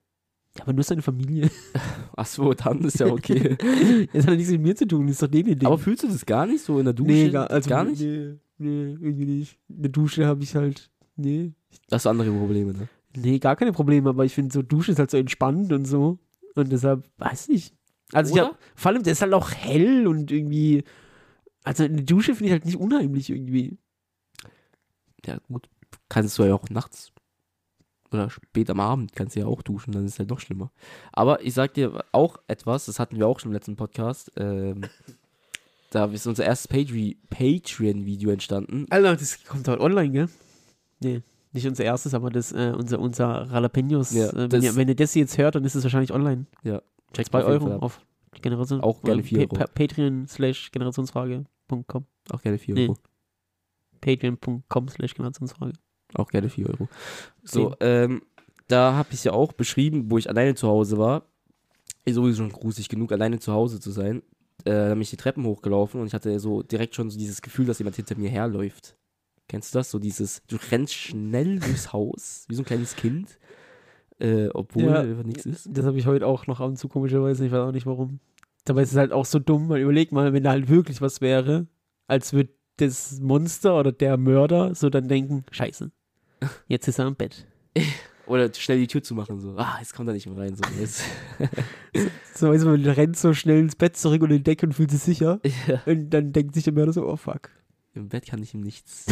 [0.57, 1.49] Ja, aber nur seine Familie.
[2.15, 3.57] Ach so, dann ist ja okay.
[4.13, 5.65] Das hat ja nichts mit mir zu tun, das ist doch denen Ding.
[5.65, 7.11] aber fühlst du das gar nicht so in der Dusche?
[7.11, 8.01] nee, gar, also, gar nicht?
[8.01, 9.59] Nee, nee, irgendwie nicht.
[9.69, 11.53] In der Dusche habe ich halt, nee.
[11.87, 12.87] Das hast andere Probleme, ne?
[13.15, 16.19] Nee, gar keine Probleme, aber ich finde so Dusche ist halt so entspannend und so.
[16.55, 17.73] Und deshalb, weiß ich.
[18.13, 18.51] Also ich Oder?
[18.51, 20.83] hab, vor allem, der ist halt auch hell und irgendwie,
[21.63, 23.77] also eine Dusche finde ich halt nicht unheimlich irgendwie.
[25.25, 25.69] Ja, gut.
[26.09, 27.11] Kannst du ja auch nachts
[28.13, 30.71] oder spät am Abend kannst du ja auch duschen, dann ist es halt noch schlimmer.
[31.13, 34.31] Aber ich sag dir auch etwas, das hatten wir auch schon im letzten Podcast.
[34.35, 34.81] Ähm,
[35.91, 38.85] da ist unser erstes Patre- Patreon-Video entstanden.
[38.89, 40.29] Alter, das kommt halt online, gell?
[40.99, 41.21] Nee,
[41.53, 44.11] nicht unser erstes, aber das, äh, unser, unser Jalapenos.
[44.11, 46.45] Ja, äh, wenn, ihr, wenn ihr das jetzt hört, dann ist es wahrscheinlich online.
[46.63, 46.81] Ja,
[47.13, 48.01] check 2 Euro auf
[48.41, 48.81] Generation.
[48.81, 49.55] Auch gerne äh, 4 Euro.
[49.55, 52.05] Pa Patreon slash Generationsfrage.com.
[52.29, 52.93] Auch gerne 4 Nee.
[54.01, 55.73] Patreon.com slash Generationsfrage.
[56.15, 56.89] Auch gerne 4 Euro.
[57.43, 58.21] So, ähm,
[58.67, 61.23] da habe ich ja auch beschrieben, wo ich alleine zu Hause war.
[62.03, 64.23] Ist sowieso schon gruselig genug, alleine zu Hause zu sein.
[64.65, 67.41] Äh, da bin ich die Treppen hochgelaufen und ich hatte so direkt schon so dieses
[67.41, 68.97] Gefühl, dass jemand hinter mir herläuft.
[69.47, 69.91] Kennst du das?
[69.91, 73.37] So dieses, du rennst schnell durchs Haus, wie so ein kleines Kind,
[74.19, 75.01] äh, obwohl Ja.
[75.01, 75.69] einfach nichts ist.
[75.71, 78.19] Das habe ich heute auch noch ab und zu komischerweise, ich weiß auch nicht warum.
[78.65, 81.19] Dabei ist es halt auch so dumm, weil überleg mal, wenn da halt wirklich was
[81.21, 81.67] wäre,
[82.07, 85.91] als würde das Monster oder der Mörder so dann denken, scheiße,
[86.67, 87.45] jetzt ist er am Bett.
[88.27, 90.55] Oder schnell die Tür zu machen, so, ah, jetzt kommt er nicht mehr rein.
[90.55, 91.03] So, jetzt.
[92.33, 94.73] So, weißt du, man rennt so schnell ins Bett zurück und in die Decke und
[94.73, 95.41] fühlt sich sicher.
[95.67, 97.49] ja, Und dann denkt sich der Mörder so, oh fuck.
[97.93, 99.05] Im Bett kann ich ihm nichts.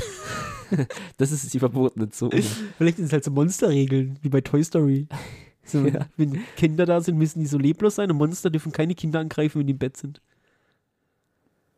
[1.17, 2.41] das ist die verbotene Zone.
[2.77, 5.07] Vielleicht sind es halt so Monsterregeln, wie bei Toy Story.
[5.65, 6.07] So, Ja.
[6.15, 9.59] Wenn Kinder da sind, müssen die so leblos sein und Monster dürfen keine Kinder angreifen,
[9.59, 10.21] wenn die im Bett sind.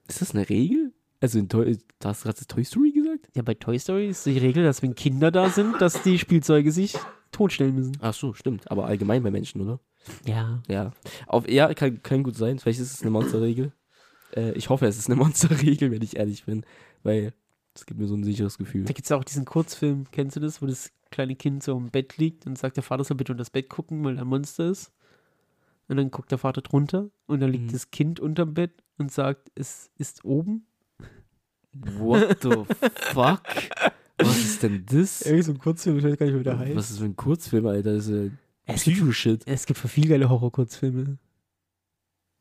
[0.08, 0.94] Ist das eine Regel?
[1.22, 3.30] Also in Toy, hast du gerade das Toy Story gesagt?
[3.36, 6.72] Ja, bei Toy Story ist die Regel, dass wenn Kinder da sind, dass die Spielzeuge
[6.72, 6.98] sich
[7.32, 7.96] totstellen müssen.
[8.02, 8.70] Ach so, stimmt.
[8.70, 9.80] Aber allgemein bei Menschen, oder?
[10.26, 10.62] Ja.
[10.68, 10.92] Ja.
[11.28, 12.58] Auf, ja, kann, kann gut sein.
[12.60, 13.72] Vielleicht ist es eine Monsterregel.
[14.36, 16.66] Äh, ich hoffe, es ist eine Monsterregel, wenn ich ehrlich bin.
[17.04, 17.34] Weil
[17.76, 18.84] es gibt mir so ein sicheres Gefühl.
[18.86, 21.78] Da gibt es ja auch diesen Kurzfilm, kennst du das, wo das kleine Kind so
[21.78, 24.22] im Bett liegt und sagt, der Vater soll bitte unter das Bett gucken, weil da
[24.22, 24.92] ein Monster ist.
[25.88, 27.72] Und dann guckt der Vater drunter und dann liegt Mhm.
[27.74, 30.66] das Kind unterm Bett und sagt, es ist oben.
[31.74, 32.64] What the
[33.14, 33.42] fuck?
[34.18, 35.22] Was ist denn das?
[35.24, 36.76] Irgendwie so ein Kurzfilm, ich weiß gar nicht, wie der heißt.
[36.76, 37.96] Was ist für ein Kurzfilm, Alter?
[37.96, 38.30] Das ist äh,
[38.66, 39.44] Es gibt, Psycho-Shit.
[39.48, 41.18] es gibt viel geile Horror-Kurzfilme.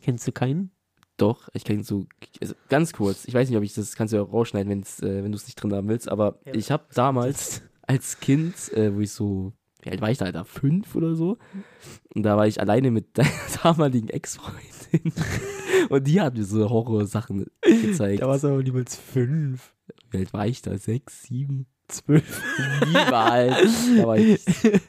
[0.03, 0.71] Kennst du keinen?
[1.17, 2.07] Doch, ich kann so,
[2.41, 5.01] also ganz kurz, ich weiß nicht, ob ich das, kannst du ja auch rausschneiden, wenn's,
[5.01, 6.55] äh, wenn du es nicht drin haben willst, aber Ja.
[6.55, 10.45] ich habe damals als Kind, äh, wo ich so, wie alt war ich da, Alter,
[10.45, 11.39] fünf oder so,
[12.15, 13.31] und da war ich alleine mit deiner
[13.63, 15.13] damaligen Ex-Freundin
[15.89, 18.23] und die hat mir so Horrorsachen gezeigt.
[18.23, 19.75] Da war es aber niemals fünf,
[20.11, 20.77] Wie alt war ich da?
[20.79, 21.67] Sechs, sieben?
[21.89, 22.41] zwölf.
[22.87, 23.89] Niemals.
[23.97, 24.41] da war ich,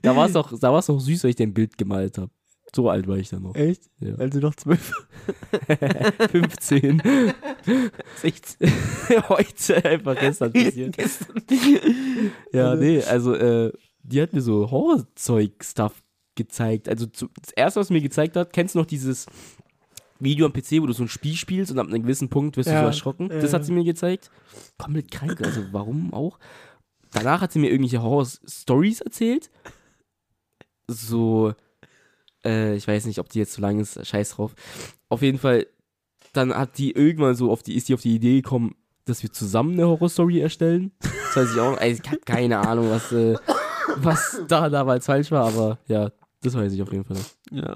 [0.04, 2.30] da war es noch, da war's noch süß, weil ich dir ein Bild gemalt habe.
[2.75, 3.56] So alt war ich da noch.
[3.56, 3.89] Echt?
[3.99, 4.15] Ja.
[4.15, 4.93] Also noch zwölf.
[6.32, 7.01] 15.
[8.17, 8.71] 16.
[9.30, 10.95] Heute einfach gestern passiert.
[12.54, 13.71] Ja, Also- nee, also äh,
[14.04, 16.04] die hat mir so Horrorzeug-Stuff
[16.36, 16.90] gezeigt.
[16.90, 19.26] Also zu, das erste, was sie mir gezeigt hat, kennst du noch dieses
[20.20, 22.70] Video am PC, wo du so ein Spiel spielst und ab einem gewissen Punkt wirst
[22.70, 23.30] du Ja, so erschrocken?
[23.30, 23.58] Das ja.
[23.58, 24.30] hat sie mir gezeigt.
[24.78, 26.40] Komplett krank, also warum auch?
[27.12, 29.50] Danach hat sie mir irgendwelche Horror-Stories erzählt.
[30.88, 31.54] So,
[32.46, 34.56] äh, ich weiß nicht, ob die jetzt so lang ist, scheiß drauf.
[35.10, 35.68] Auf jeden Fall,
[36.34, 39.32] dann hat die irgendwann so auf die, ist die auf die Idee gekommen, dass wir
[39.32, 40.92] zusammen eine Horror-Story erstellen.
[41.02, 41.78] Das weiß ich auch.
[41.78, 43.36] Also ich habe keine Ahnung, was, äh,
[43.97, 47.17] was da damals falsch war, aber ja, das weiß ich auf jeden Fall.
[47.51, 47.75] Ja.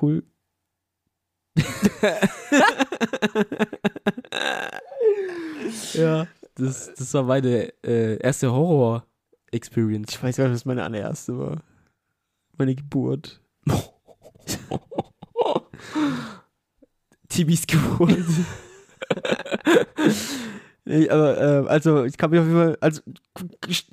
[0.00, 0.24] Cool.
[5.94, 10.12] Ja, das, das war meine äh, erste Horror-Experience.
[10.12, 11.62] Ich weiß gar nicht, was meine allererste war.
[12.56, 13.40] Meine Geburt.
[17.28, 18.16] Timmys Geburt.
[20.88, 23.02] Nee, aber, äh, also, ich kann mich auf jeden Fall, also,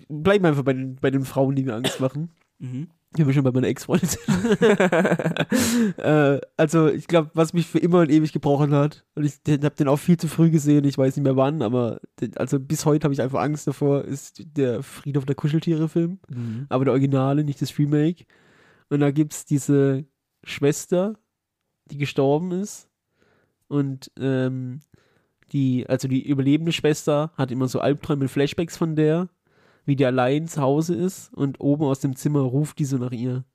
[0.07, 2.31] bleiben wir einfach bei den, bei den Frauen, die mir Angst machen.
[2.59, 2.87] mhm.
[3.17, 4.09] Ich bin schon bei meiner Ex-Freundin.
[5.97, 9.75] äh, also, ich glaube, was mich für immer und ewig gebrochen hat, und ich habe
[9.75, 12.85] den auch viel zu früh gesehen, ich weiß nicht mehr wann, aber den, also bis
[12.85, 16.65] heute habe ich einfach Angst davor, ist der Friedhof der Kuscheltiere-Film, Mhm.
[16.67, 18.25] aber der Originale, nicht das Remake.
[18.89, 20.03] Und da gibt es diese
[20.43, 21.15] Schwester,
[21.89, 22.89] die gestorben ist.
[23.69, 24.81] Und ähm,
[25.55, 29.29] die, also die überlebende Schwester hat immer so Albträume, Flashbacks von der,
[29.85, 33.11] wie die allein zu Hause ist und oben aus dem Zimmer ruft die so nach
[33.13, 33.45] ihr.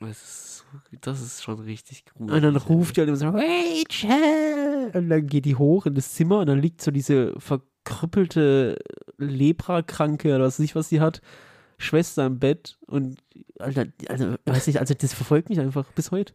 [0.00, 0.64] Das ist,
[1.02, 2.30] das ist schon richtig gut.
[2.30, 4.90] Und dann ruft die halt immer so, Rachel!
[4.94, 8.76] Und dann geht die hoch in das Zimmer und dann liegt so diese verkrüppelte
[9.18, 11.20] Leprakranke oder was weiß ich, was sie hat,
[11.78, 13.18] Schwester im Bett und
[13.58, 16.34] Alter, also, weiß ich, also das verfolgt mich einfach bis heute.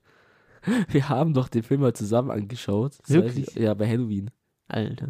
[0.90, 2.94] Wir haben doch den Film mal zusammen angeschaut.
[3.02, 3.48] Das Wirklich?
[3.50, 4.30] ich- Ja, bei Halloween.
[4.72, 5.10] Alter.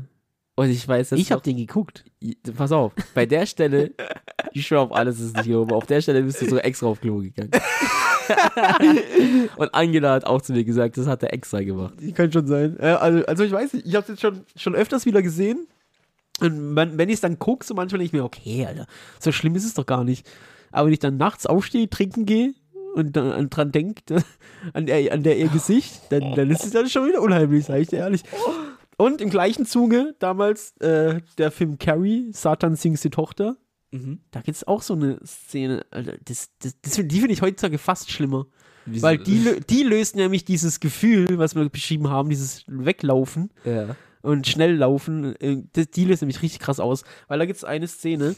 [0.55, 2.03] Und ich weiß jetzt Ich habe den geguckt.
[2.55, 3.91] Pass auf, bei der Stelle,
[4.53, 6.87] ich schwöre auf alles ist nicht hier oben, auf der Stelle bist du so extra
[6.87, 7.51] auf Klo gegangen.
[9.55, 11.93] Und Angela hat auch zu mir gesagt, das hat er extra gemacht.
[12.15, 12.77] Kann schon sein.
[12.79, 15.67] Äh, also, also ich weiß nicht, ich habe es jetzt schon, schon öfters wieder gesehen.
[16.39, 18.87] Und man, wenn ich es dann gucke, so manchmal denke ich mir, okay, Alter,
[19.19, 20.27] so schlimm ist es doch gar nicht.
[20.71, 22.53] Aber wenn ich dann nachts aufstehe, trinken gehe
[22.95, 24.23] und dann an- dran denke,
[24.73, 27.79] an, der, an der ihr Gesicht, dann, dann ist es dann schon wieder unheimlich, sag
[27.79, 28.23] ich dir ehrlich.
[29.01, 33.57] Und im gleichen Zuge damals äh, der Film Carrie, Satan singst die Tochter.
[33.91, 34.19] Mhm.
[34.31, 37.77] Da gibt es auch so eine Szene, Alter, das, das, das, die finde ich heutzutage
[37.77, 38.45] fast schlimmer.
[38.85, 39.03] Wieso?
[39.03, 43.95] Weil die, die löst nämlich dieses Gefühl, was wir beschrieben haben, dieses Weglaufen Ja.
[44.21, 47.03] und schnell laufen, äh, das, die löst nämlich richtig krass aus.
[47.27, 48.35] Weil da gibt es eine Szene,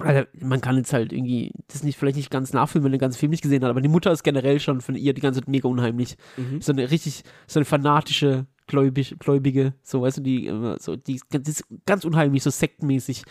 [0.00, 3.00] also man kann jetzt halt irgendwie das nicht vielleicht nicht ganz nachfühlen, wenn man den
[3.00, 5.40] ganzen Film nicht gesehen hat, aber die Mutter ist generell schon von ihr die ganze
[5.40, 6.16] Zeit mega unheimlich.
[6.36, 6.60] Mhm.
[6.60, 11.20] So eine richtig, so eine fanatische Gläubig, Gläubige, so weißt du, die immer so, die
[11.32, 13.24] die ist ganz unheimlich, so sektenmäßig.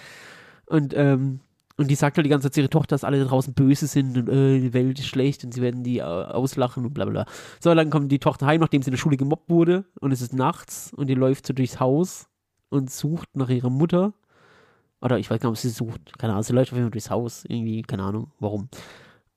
[0.65, 1.39] Und, ähm,
[1.78, 4.17] und die sagt halt die ganze Zeit zu ihrer Tochter, dass alle draußen böse sind
[4.17, 7.23] und äh, die Welt ist schlecht und sie werden die äh, auslachen und bla bla
[7.23, 7.34] bla.
[7.60, 10.21] So, dann kommt die Tochter heim, nachdem sie in der Schule gemobbt wurde und es
[10.21, 12.28] ist nachts und die läuft so durchs Haus
[12.69, 14.13] und sucht nach ihrer Mutter.
[15.02, 16.17] Oder ich weiß gar nicht, ob sie sucht.
[16.17, 17.45] Keine Ahnung, sie läuft auf jeden Fall durchs Haus.
[17.47, 18.69] Irgendwie, keine Ahnung, warum.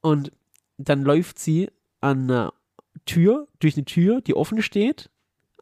[0.00, 0.32] Und
[0.78, 2.54] dann läuft sie an einer
[3.04, 5.10] Tür, durch eine Tür, die offen steht.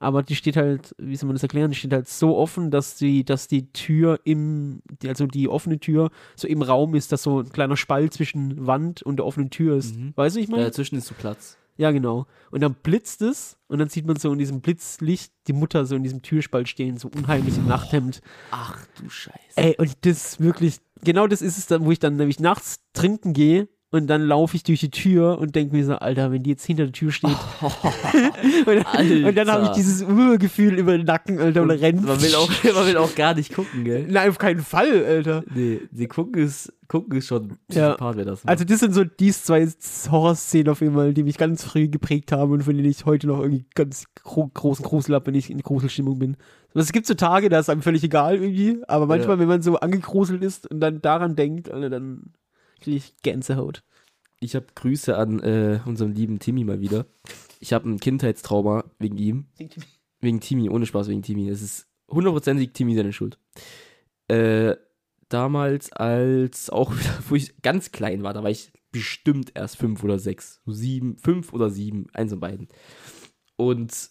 [0.00, 2.96] Aber die steht halt, wie soll man das erklären, die steht halt so offen, dass
[2.96, 7.24] die, dass die Tür im, die, also die offene Tür so im Raum ist, dass
[7.24, 9.96] so ein kleiner Spalt zwischen Wand und der offenen Tür ist.
[9.96, 10.12] Mhm.
[10.14, 10.62] Weißt du, ich meine?
[10.62, 11.56] Ja, dazwischen ist so Platz.
[11.76, 12.26] Ja, genau.
[12.50, 15.94] Und dann blitzt es und dann sieht man so in diesem Blitzlicht die Mutter so
[15.94, 18.20] in diesem Türspalt stehen, so unheimlich im Nachthemd.
[18.50, 19.38] Ach du Scheiße.
[19.54, 23.32] Ey, und das wirklich, genau das ist es dann, wo ich dann nämlich nachts trinken
[23.32, 26.50] gehe und dann laufe ich durch die Tür und denke mir so, Alter, wenn die
[26.50, 27.30] jetzt hinter der Tür steht.
[28.66, 32.04] und, dann- und dann habe ich dieses Urgefühl über den Nacken, Alter, und, rennt.
[32.04, 34.06] Man will, auch, man will auch gar nicht gucken, gell?
[34.08, 35.42] Nein, auf keinen Fall, Alter.
[35.54, 37.90] Nee, die gucken ist, gucken ist schon Ja.
[37.94, 38.50] Psychopath, wer das macht.
[38.50, 39.66] Also das sind so die zwei
[40.10, 43.26] Horrorszenen auf jeden Fall, die mich ganz früh geprägt haben und von denen ich heute
[43.26, 46.36] noch irgendwie ganz gro großen Grusel habe, wenn ich in Gruselstimmung bin.
[46.74, 49.40] Also es gibt so Tage, da ist einem völlig egal irgendwie, aber manchmal, Ja.
[49.40, 52.32] wenn man so angegruselt ist und dann daran denkt, Alter, dann
[52.80, 53.82] kriege ich Gänsehaut.
[54.40, 57.06] Ich habe Grüße an äh, unseren lieben Timmy mal wieder.
[57.60, 59.46] Ich habe ein Kindheitstrauma wegen ihm.
[60.20, 61.48] Wegen Timmy, ohne Spaß wegen Timmy.
[61.48, 63.38] Es ist hundertprozentig Timmy seine Schuld.
[64.28, 64.76] Äh,
[65.28, 66.94] damals, als auch
[67.28, 70.60] wo ich ganz klein war, da war ich bestimmt erst fünf oder sechs.
[70.64, 72.68] So sieben, fünf oder sieben, eins von beiden.
[73.56, 74.10] Und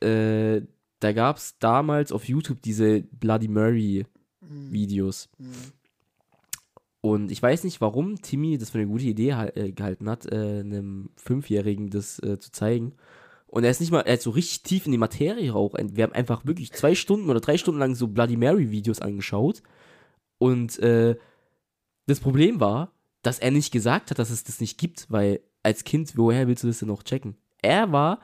[0.00, 0.62] äh,
[1.00, 4.06] da gab es damals auf YouTube diese Bloody Mary
[4.40, 5.28] Videos.
[7.00, 10.60] Und ich weiß nicht, warum Timmy das für eine gute Idee äh, gehalten hat, äh,
[10.60, 12.92] einem Fünfjährigen das äh, zu zeigen.
[13.46, 15.74] Und er ist nicht mal, er ist so richtig tief in die Materie auch.
[15.74, 19.62] Wir haben einfach wirklich zwei Stunden oder drei Stunden lang so Bloody Mary Videos angeschaut.
[20.38, 21.16] Und äh,
[22.06, 25.84] das Problem war, dass er nicht gesagt hat, dass es das nicht gibt, weil als
[25.84, 27.36] Kind, woher willst du das denn noch checken?
[27.60, 28.20] Er war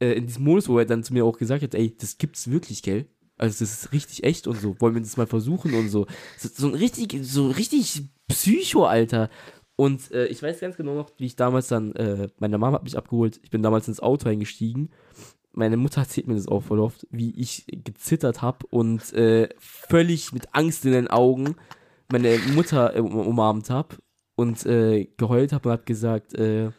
[0.00, 2.50] äh, in diesem Modus, wo er dann zu mir auch gesagt hat, ey, das gibt's
[2.50, 3.06] wirklich, gell?
[3.38, 4.76] Also das ist richtig echt und so.
[4.80, 6.06] Wollen wir das mal versuchen und so.
[6.38, 9.28] So, so ein richtig, so richtig Psycho, Alter.
[9.76, 12.84] Und äh, ich weiß ganz genau noch, wie ich damals dann, äh, meine Mama hat
[12.84, 13.38] mich abgeholt.
[13.42, 14.90] Ich bin damals ins Auto eingestiegen.
[15.52, 20.32] Meine Mutter erzählt mir das auch voll oft, wie ich gezittert habe und äh, völlig
[20.32, 21.56] mit Angst in den Augen
[22.10, 23.96] meine Mutter äh, um- umarmt habe
[24.34, 26.70] und äh, geheult habe und habe gesagt, äh,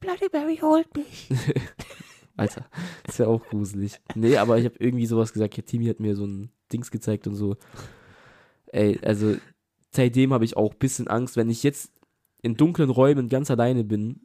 [0.00, 1.28] Bloody Mary holt mich.
[2.36, 2.66] Alter,
[3.04, 4.00] das wäre auch gruselig.
[4.14, 5.56] Nee, aber ich habe irgendwie sowas gesagt.
[5.56, 7.56] Ja, Timmy hat mir so ein Dings gezeigt und so.
[8.72, 9.36] Ey, also
[9.92, 11.92] seitdem habe ich auch ein bisschen Angst, wenn ich jetzt
[12.42, 14.20] in dunklen Räumen ganz alleine bin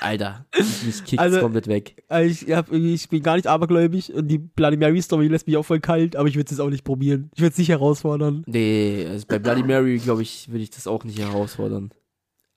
[0.00, 2.04] Alter, mich kickt's Also- komplett weg.
[2.08, 5.56] Also ich, hab, ich bin gar nicht abergläubig und die Bloody Mary Story lässt mich
[5.56, 7.30] auch voll kalt, aber ich würde es jetzt auch nicht probieren.
[7.34, 8.44] Ich würde es nicht herausfordern.
[8.46, 11.90] Nee, also bei Bloody Mary, glaube ich, würde ich das auch nicht herausfordern.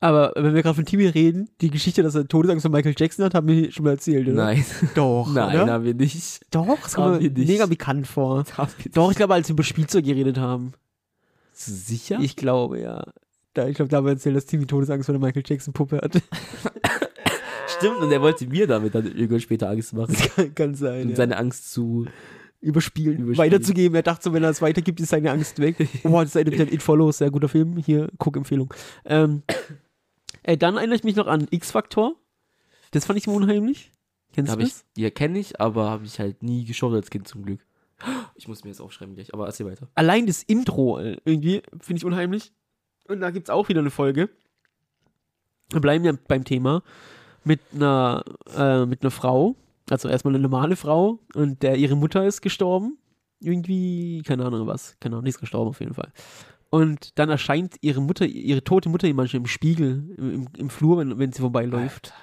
[0.04, 3.24] Aber wenn wir gerade von Timmy reden, die Geschichte, dass er Todesangst von Michael Jackson
[3.24, 4.36] hat, haben wir schon mal erzählt, oder?
[4.36, 5.72] Nein, Doch, nein, oder?
[5.74, 6.42] haben wir nicht.
[6.50, 7.48] Doch, das haben kommt wir mir nicht.
[7.50, 8.44] mega bekannt vor.
[8.94, 10.74] Doch, ich glaube, als wir über Spielzeug geredet haben.
[11.54, 12.18] Sicher?
[12.20, 13.06] Ich glaube, ja.
[13.54, 15.98] Da, ich glaube, da haben wir erzählt, dass Timmy Todesangst vor der Michael Jackson Puppe
[15.98, 16.22] hatte.
[17.78, 20.16] Stimmt, und er wollte mir damit dann irgendwann später Angst machen.
[20.18, 21.04] Das kann, kann sein.
[21.04, 21.16] Um ja.
[21.16, 22.06] seine Angst zu.
[22.60, 23.38] überspielen, Überspielen.
[23.52, 23.96] weiterzugeben.
[23.96, 25.76] Er dachte so, wenn er es weitergibt, ist seine Angst weg.
[26.04, 27.78] Oh, das erinnert mich an It Follows, sehr guter Film.
[27.78, 28.74] Hier, Guck-Empfehlung.
[29.06, 29.44] Ähm,
[30.44, 32.16] äh, dann erinnere ich mich noch an X-Factor.
[32.92, 33.92] Das fand ich unheimlich.
[34.34, 34.86] Kennst Hab du ich, das?
[34.98, 37.60] ja, kenne ich, aber habe ich halt nie geschaut als Kind zum Glück.
[38.34, 39.88] Ich muss mir jetzt aufschreiben gleich, aber erzähl weiter.
[39.94, 42.52] Allein das Intro äh, irgendwie finde ich unheimlich.
[43.08, 44.30] Und da gibt es auch wieder eine Folge.
[45.70, 46.82] Wir bleiben ja beim Thema
[47.44, 48.24] mit einer,
[48.56, 49.56] äh, mit einer Frau,
[49.90, 52.98] also erstmal eine normale Frau und der ihre Mutter ist gestorben.
[53.40, 56.12] Irgendwie, keine Ahnung was, keine Ahnung, die ist gestorben auf jeden Fall.
[56.72, 61.20] Und dann erscheint ihre Mutter, ihre tote Mutter manchmal im Spiegel, im, im, Flur, wenn,
[61.20, 62.14] wenn sie vorbeiläuft.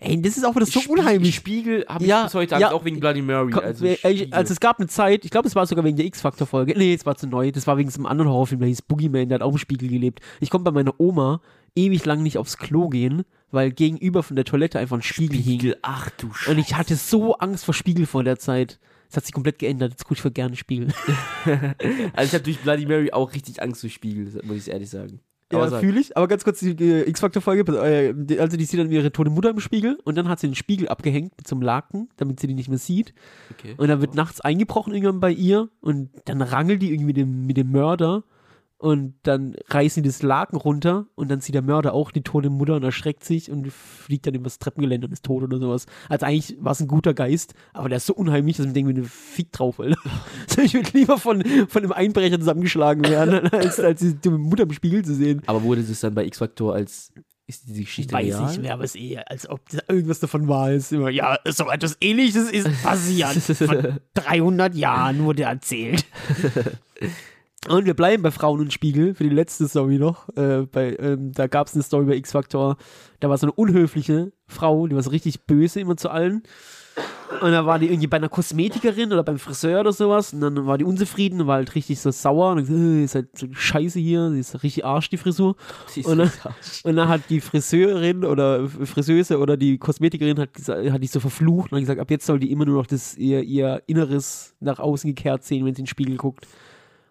[0.00, 1.34] Ey, das ist auch wieder so Spie- unheimlich.
[1.34, 2.66] Spiegel habe Ja, ich bis heute ja.
[2.68, 3.52] Angst, auch wegen Bloody Mary.
[3.54, 3.86] Also,
[4.32, 6.74] also es gab eine Zeit, ich glaube, es war sogar wegen der X-Factor-Folge.
[6.76, 7.52] Nee, es war zu neu.
[7.52, 9.88] Das war wegen so einem anderen Horrorfilm, der hieß Boogeyman, der hat auch im Spiegel
[9.88, 10.20] gelebt.
[10.40, 11.40] Ich konnte bei meiner Oma
[11.76, 15.58] ewig lang nicht aufs Klo gehen, weil gegenüber von der Toilette einfach ein Spiegel, hing.
[15.60, 16.50] Spiegel, ach du Scheiße.
[16.52, 18.78] Und ich hatte so Angst vor Spiegel vor der Zeit.
[19.14, 19.92] Das hat sich komplett geändert.
[19.92, 20.88] Jetzt gucke ich voll gerne Spiegel.
[22.14, 25.20] Also ich habe durch Bloody Mary auch richtig Angst vor Spiegel, muss ich ehrlich sagen.
[25.52, 26.16] Ja, fühle ich.
[26.16, 27.70] Aber ganz kurz die äh, X-Factor-Folge.
[27.76, 30.54] äh, Also, die sieht dann ihre tote Mutter im Spiegel und dann hat sie den
[30.56, 33.14] Spiegel abgehängt mit so einem Laken, damit sie die nicht mehr sieht.
[33.52, 33.74] okay.
[33.76, 37.46] Und dann wird nachts eingebrochen irgendwann bei ihr und dann rangelt die irgendwie mit dem,
[37.46, 38.24] mit dem Mörder
[38.84, 42.50] und dann reißen die das Laken runter und dann sieht der Mörder auch die tote
[42.50, 45.86] Mutter und erschreckt sich und fliegt dann übers Treppengeländer und ist tot oder sowas.
[46.10, 48.94] Also eigentlich war es ein guter Geist, aber der ist so unheimlich, dass man denkt,
[48.94, 49.96] mir Fick drauf, Alter.
[50.62, 54.72] Ich würde lieber von, von einem Einbrecher zusammengeschlagen werden, als, als die dumme Mutter im
[54.72, 55.40] Spiegel zu sehen.
[55.46, 57.10] Aber wurde das dann bei X-Factor als,
[57.46, 58.46] ist diese Geschichte Weiß real?
[58.48, 60.92] nicht mehr, aber es ist eher, als ob irgendwas davon wahr ist.
[60.92, 63.32] Immer, ja, so etwas ähnliches ist passiert.
[63.38, 66.04] Vor 300 Jahren wurde erzählt.
[67.68, 70.28] Und wir bleiben bei Frauen und Spiegel für die letzte Story noch.
[70.36, 72.76] Äh, bei, ähm, da gab es eine Story bei X-Factor.
[73.20, 76.42] Da war so eine unhöfliche Frau, die war so richtig böse immer zu allen.
[77.40, 80.34] Und da war die irgendwie bei einer Kosmetikerin oder beim Friseur oder sowas.
[80.34, 82.52] Und dann war die unzufrieden und war halt richtig so sauer.
[82.52, 85.56] Und gesagt, äh, ist halt so scheiße hier, die ist richtig Arsch, die Frisur.
[85.88, 86.30] Sie Und dann-
[86.84, 91.72] Und dann hat die Friseurin oder Friseuse oder die Kosmetikerin hat, hat die so verflucht
[91.72, 94.78] und hat gesagt, ab jetzt soll die immer nur noch das, ihr, ihr Inneres nach
[94.78, 96.46] außen gekehrt sehen, wenn sie in den Spiegel guckt.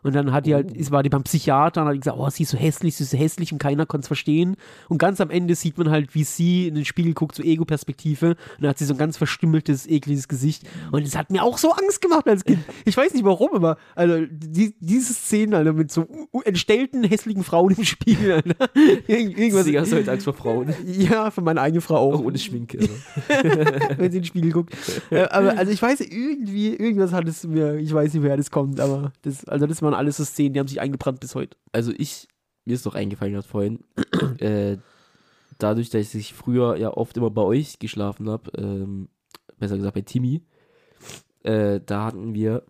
[0.03, 2.43] Und dann hat die halt, ist, war die beim Psychiater und hat gesagt, oh, sie
[2.43, 4.55] ist so hässlich, sie ist so hässlich und keiner konnte es verstehen.
[4.89, 8.29] Und ganz am Ende sieht man halt, wie sie in den Spiegel guckt, so Ego-Perspektive.
[8.31, 10.63] Und dann hat sie so ein ganz verstümmeltes, ekliges Gesicht.
[10.91, 12.59] Und es hat mir auch so Angst gemacht als Kind.
[12.85, 16.05] Ich weiß nicht warum, aber also die, diese Szenen, Alter, mit so
[16.43, 18.69] entstellten, hässlichen Frauen im Spiegel, Alter.
[19.07, 20.73] Irgend- Irgendwas, Deswegen hast du heute Angst vor Frauen.
[20.85, 22.79] ja, für meine eigene Frau auch, Auch ohne Schminke.
[23.29, 23.97] aber.
[23.97, 24.73] wenn sie in den Spiegel guckt.
[25.09, 28.51] äh, aber also ich weiß, irgendwie, irgendwas hat es mir, ich weiß nicht, woher das
[28.51, 31.57] kommt, aber das, also das waren alles so Szenen, die haben sich eingebrannt bis heute.
[31.71, 32.27] Also ich,
[32.65, 33.79] mir ist doch eingefallen gerade vorhin,
[34.39, 34.77] äh,
[35.59, 39.09] dadurch, dass ich früher ja oft immer bei euch geschlafen habe, ähm,
[39.57, 40.41] besser gesagt bei Timmy,
[41.43, 42.63] äh, da hatten wir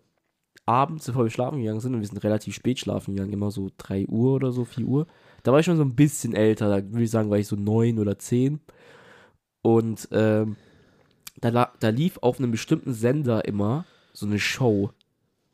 [0.66, 3.70] abends, bevor wir schlafen gegangen sind, und wir sind relativ spät schlafen gegangen, immer so
[3.76, 5.06] 3 Uhr oder so, 4 Uhr,
[5.42, 7.56] da war ich schon so ein bisschen älter, da würde ich sagen, war ich so
[7.56, 8.60] 9 oder 10
[9.62, 10.56] und ähm,
[11.40, 14.90] da, da lief auf einem bestimmten Sender immer so eine Show,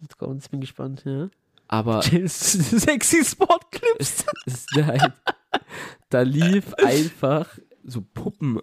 [0.00, 1.28] Jetzt kommt's, bin gespannt, ja.
[1.72, 4.24] Aber Sexy Sportclips.
[4.74, 5.12] Nein.
[6.08, 8.60] Da lief einfach so Puppen,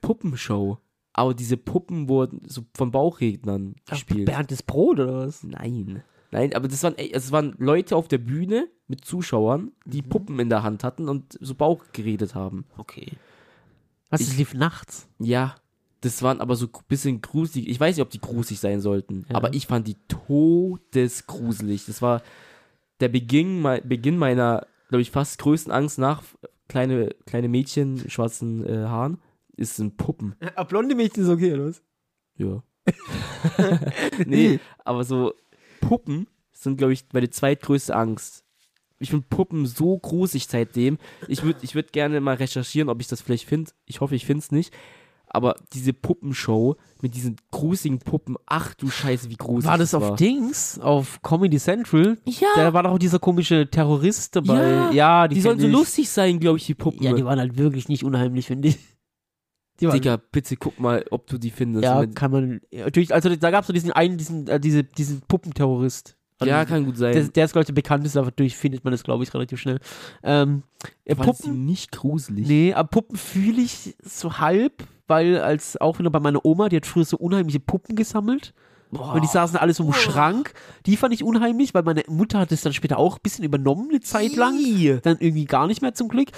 [0.00, 0.78] Puppenshow.
[1.12, 4.26] Aber diese Puppen wurden so von Bauchrednern gespielt.
[4.26, 5.44] Bernd ist Brot oder was?
[5.44, 6.02] Nein.
[6.32, 10.08] Nein, aber das waren, es waren Leute auf der Bühne mit Zuschauern, die Mhm.
[10.08, 12.64] Puppen in der Hand hatten und so Bauch geredet haben.
[12.76, 13.12] Okay.
[14.10, 15.08] Was, Ich- das lief nachts?
[15.20, 15.54] Ja,
[16.04, 17.68] das waren aber so ein bisschen gruselig.
[17.68, 19.36] Ich weiß nicht, ob die gruselig sein sollten, Ja.
[19.36, 21.86] aber ich fand die todesgruselig.
[21.86, 22.22] Das war
[23.00, 26.22] der Beginn, mei- Beginn meiner, glaube ich, fast größten Angst nach
[26.68, 29.18] kleine, kleine Mädchen, mit schwarzen äh, Haaren,
[29.56, 30.34] ist ein Puppen.
[30.56, 31.82] Ah, blonde Mädchen ist okay, oder was?
[32.36, 32.62] Ja.
[34.26, 35.34] nee, aber so
[35.80, 38.44] Puppen sind, glaube ich, meine zweitgrößte Angst.
[38.98, 40.98] Ich finde Puppen so gruselig seitdem.
[41.28, 43.72] Ich würde ich würd gerne mal recherchieren, ob ich das vielleicht finde.
[43.86, 44.72] Ich hoffe, ich finde es nicht.
[45.34, 50.12] Aber diese Puppenshow mit diesen gruseligen Puppen, ach du Scheiße, wie gruselig War das war.
[50.12, 52.16] auf Dings, auf Comedy Central?
[52.24, 54.60] Ja, Da war doch auch dieser komische Terrorist dabei.
[54.70, 55.72] Ja, Ja, die, die sollen so ich.
[55.72, 57.02] lustig sein, glaube ich, die Puppen.
[57.02, 58.78] Ja, die waren halt wirklich nicht unheimlich, finde ich.
[59.80, 61.82] Die waren- Digga, bitte guck mal, ob du die findest.
[61.82, 62.60] ja, kann man.
[62.92, 66.16] Durch, also da gab es so diesen einen, diesen, äh, diese, diesen Puppenterrorist.
[66.38, 67.12] Also, ja, kann gut sein.
[67.12, 69.60] der, der ist, glaube ich, der bekannteste, aber durch findet man das, glaube ich, relativ
[69.60, 69.78] schnell.
[70.22, 70.62] Ähm,
[71.04, 72.46] äh, du Puppen, nicht gruselig.
[72.46, 76.76] nee, aber Puppen fühle ich so halb, weil als auch wieder bei meiner Oma, die
[76.76, 78.52] hat früher so unheimliche Puppen gesammelt.
[78.90, 79.14] Boah.
[79.14, 80.54] Und die saßen alle so im Schrank.
[80.86, 83.88] Die fand ich unheimlich, weil meine Mutter hat es dann später auch ein bisschen übernommen,
[83.90, 84.56] eine Zeit lang.
[85.02, 86.28] Dann irgendwie gar nicht mehr zum Glück.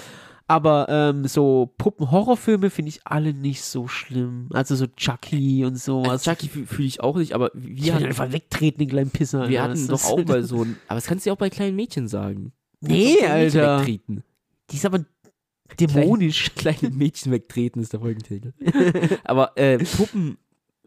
[0.49, 4.47] Aber ähm, so Puppen-Horrorfilme finde ich alle nicht so schlimm.
[4.53, 6.25] Also so Chucky und sowas.
[6.25, 9.49] Also Chucky fühle fühl ich auch nicht, aber wir hatten, einfach wegtreten, den kleinen Pisser.
[9.49, 10.77] wir hatten doch auch mal so ein.
[10.87, 12.53] Aber das kannst du ja auch bei kleinen Mädchen sagen.
[12.79, 13.79] Nee, Kleine Alter.
[13.79, 14.23] Wegtreten.
[14.69, 15.03] Die ist aber
[15.79, 16.51] dämonisch.
[16.55, 18.53] Kleine Mädchen wegtreten ist der Folgentitel.
[19.23, 20.37] aber äh, Puppen,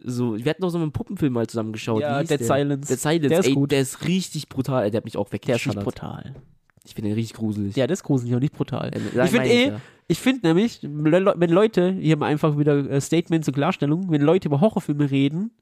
[0.03, 2.01] so, wir hatten doch so einen Puppenfilm mal zusammen geschaut.
[2.01, 2.47] Ja, Dead der?
[2.47, 2.89] Silence.
[2.89, 3.73] Dead Silence, Der ist ey, gut.
[3.73, 4.91] der ist richtig brutal.
[4.91, 6.35] Der hat mich auch Der ist brutal.
[6.91, 7.77] Ich finde den richtig gruselig.
[7.77, 8.91] Ja, das ist gruselig, aber nicht brutal.
[8.93, 9.81] Äh, Ich sag finde eh, ja.
[10.09, 14.49] ich finde nämlich, wenn Leute, hier mal einfach wieder äh, Statement zur Klarstellung, wenn Leute
[14.49, 15.53] über Horrorfilme reden,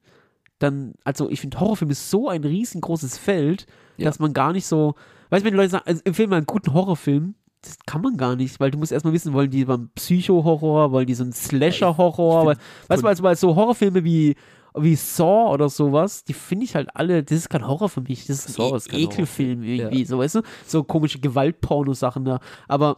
[0.57, 4.05] dann, also ich finde Horrorfilm ist so ein riesengroßes Feld, Ja.
[4.05, 4.95] dass man gar nicht so,
[5.29, 8.17] weißt du, wenn die Leute sagen, also empfehlen mal einen guten Horrorfilm, das kann man
[8.17, 11.33] gar nicht, weil du musst erstmal wissen, wollen die beim Psycho-Horror, wollen die so einen
[11.33, 12.55] Slasher-Horror,
[12.87, 14.35] weißt du, weil so Horrorfilme wie
[14.75, 18.25] wie Saw oder sowas, die finde ich halt alle, das ist kein Horror für mich,
[18.27, 20.05] das ist Saw ein ist e Ekelfilm irgendwie, Ja.
[20.05, 22.97] so, weißt du, so komische Gewaltporno-Sachen da, aber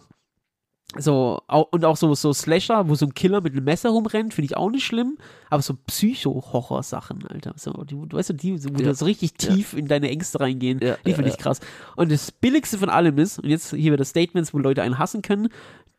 [0.98, 1.40] so,
[1.72, 4.58] und auch so, so Slasher, wo so ein Killer mit einem Messer rumrennt, finde ich
[4.58, 5.18] auch nicht schlimm.
[5.50, 7.54] Aber so Psycho-Horror-Sachen, Alter.
[7.56, 8.88] So, die, du weißt du, die, wo Ja.
[8.88, 9.54] da so richtig Ja.
[9.54, 11.62] tief in deine Ängste reingehen, Ja, die ja, finde ich krass.
[11.96, 15.22] Und das Billigste von allem ist, und jetzt hier wieder Statements, wo Leute einen hassen
[15.22, 15.48] können,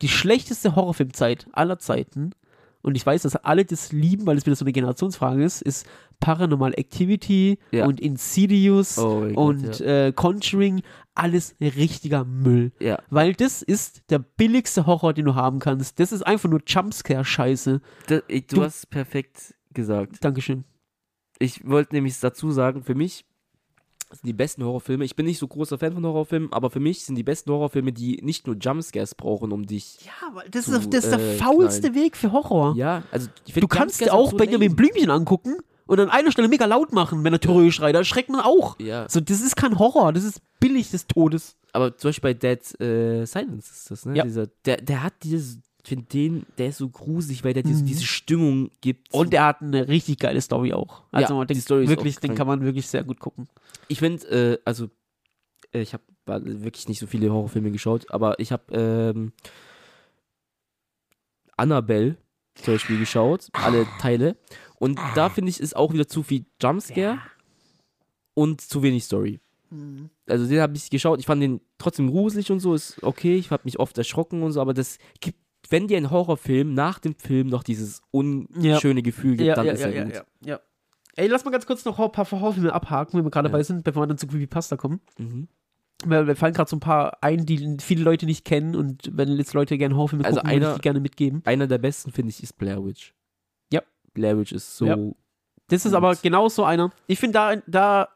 [0.03, 2.31] die schlechteste Horrorfilmzeit aller Zeiten,
[2.83, 5.87] und ich weiß, dass alle das lieben, weil es wieder so eine Generationsfrage ist, ist
[6.19, 7.85] Paranormal Activity Ja.
[7.87, 10.83] und Insidious Oh mein Gott, und äh, Conjuring,
[11.15, 12.71] alles richtiger Müll.
[12.79, 12.99] Ja.
[13.09, 15.99] Weil das ist der billigste Horror, den du haben kannst.
[15.99, 17.81] Das ist einfach nur Jumpscare-Scheiße.
[18.07, 20.23] Du, Du- hast perfekt gesagt.
[20.23, 20.63] Dankeschön.
[21.39, 23.25] Ich wollte nämlich dazu sagen, für mich
[24.13, 27.05] sind die besten Horrorfilme, ich bin nicht so großer Fan von Horrorfilmen, aber für mich
[27.05, 29.97] sind die besten Horrorfilme, die nicht nur Jumpscares brauchen, um dich.
[30.05, 32.75] Ja, weil das, Zu, ist, das ist der äh, faulste Weg für Horror.
[32.75, 34.75] Ja, also ich du kannst dir auch so Benjamin.
[34.75, 37.95] Blümchen angucken und an einer Stelle mega laut machen, wenn er Terror schreit.
[37.95, 38.79] Da erschreckt man auch.
[38.79, 41.55] Ja, So, das ist kein Horror, das ist billig des Todes.
[41.73, 44.15] aber zum Beispiel bei Dead äh, Silence ist das, ne?
[44.17, 44.23] Ja.
[44.23, 47.87] Dieser, der, der hat dieses, finde den, der ist so gruselig, weil der diese, Mhm.
[47.87, 49.13] diese Stimmung gibt.
[49.13, 51.03] Und er hat eine richtig geile Story auch.
[51.11, 53.47] Also Ja, den, die Story ist wirklich, auch den kann man wirklich sehr gut gucken.
[53.89, 54.89] Ich finde, äh, also,
[55.73, 59.33] äh, ich habe wirklich nicht so viele Horrorfilme geschaut, aber ich habe ähm,
[61.57, 62.17] Annabelle
[62.55, 64.37] zum Beispiel geschaut, alle Teile.
[64.79, 67.19] Und da finde ich, ist auch wieder zu viel Jumpscare
[68.35, 69.39] und zu wenig Story.
[70.27, 73.49] Also den habe ich geschaut, ich fand den trotzdem gruselig und so, ist okay, ich
[73.49, 77.15] habe mich oft erschrocken und so, aber das gibt, wenn dir ein Horrorfilm nach dem
[77.15, 80.23] Film noch dieses unschöne Gefühl gibt, dann ist er gut.
[80.45, 80.59] ja.
[81.15, 83.51] Ey, lass mal ganz kurz noch ein paar Horrorfilme abhaken, wenn wir gerade Ja.
[83.51, 84.99] dabei sind, bevor wir dann zu Creepypasta kommen.
[85.19, 85.47] Mhm.
[86.05, 89.29] Weil wir fallen gerade so ein paar ein, die viele Leute nicht kennen und wenn
[89.37, 91.41] jetzt Leute gerne Horrorfilme Also gucken, würde ich einer- die gerne mitgeben.
[91.45, 93.13] Einer der besten, finde ich, ist Blair Witch.
[93.71, 93.81] Ja.
[94.13, 94.97] Blair Witch ist so Ja.
[95.67, 95.97] Das ist Gut.
[95.97, 96.91] aber genau so einer.
[97.07, 98.09] Ich finde, da, da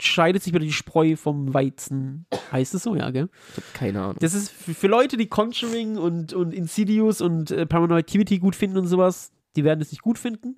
[0.00, 2.26] scheidet sich wieder die Spreu vom Weizen.
[2.52, 3.28] Heißt es so, ja, gell?
[3.50, 4.16] Ich habe keine Ahnung.
[4.20, 8.56] Das ist für, für Leute, die Conjuring und, und Insidious und äh, Paranormal Activity gut
[8.56, 10.56] finden und sowas, die werden es nicht gut finden.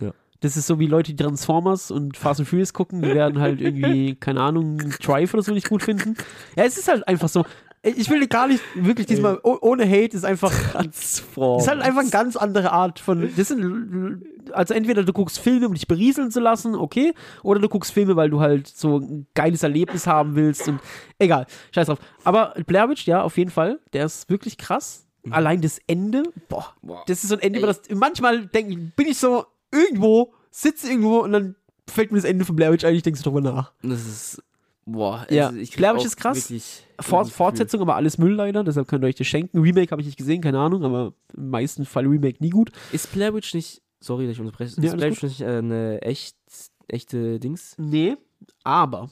[0.00, 0.12] Ja.
[0.40, 3.60] Das ist so wie Leute, die Transformers und Fast and Furious gucken, die werden halt
[3.62, 6.16] irgendwie, keine Ahnung, Drive oder so nicht gut finden.
[6.56, 7.44] Ja, es ist halt einfach so.
[7.84, 11.60] Ich will gar nicht wirklich diesmal, oh, ohne Hate, ist einfach Transform.
[11.60, 13.30] ist halt einfach eine ganz andere Art von.
[13.36, 17.68] Das sind, also entweder du guckst Filme, um dich berieseln zu lassen, okay, oder du
[17.68, 20.80] guckst Filme, weil du halt so ein geiles Erlebnis haben willst und
[21.18, 21.98] egal, scheiß drauf.
[22.24, 25.06] Aber Blair Witch, ja, auf jeden Fall, der ist wirklich krass.
[25.30, 27.02] Allein das Ende, boah, Boah.
[27.06, 31.20] das ist so ein Ende, über das manchmal denke bin ich so irgendwo, sitze irgendwo
[31.20, 31.54] und dann
[31.88, 33.72] fällt mir das Ende von Blair Witch ein, ich denke so drüber nach.
[33.82, 34.42] Das ist.
[34.86, 36.52] Boah, Ja, also ich Witch auch ist krass.
[37.00, 39.58] Fort, Fortsetzung, aber alles Müll leider, deshalb könnt ihr euch das schenken.
[39.60, 42.70] Remake habe ich nicht gesehen, keine Ahnung, aber im meisten Fall Remake nie gut.
[42.92, 43.82] Ist Blair Witch nicht.
[44.00, 44.78] Sorry, dass ich unterbreche.
[44.80, 45.10] Ja, ist alles Blair.
[45.12, 46.36] Witch nicht äh, eine echt,
[46.88, 47.74] echte Dings?
[47.78, 48.16] Nee,
[48.62, 49.08] aber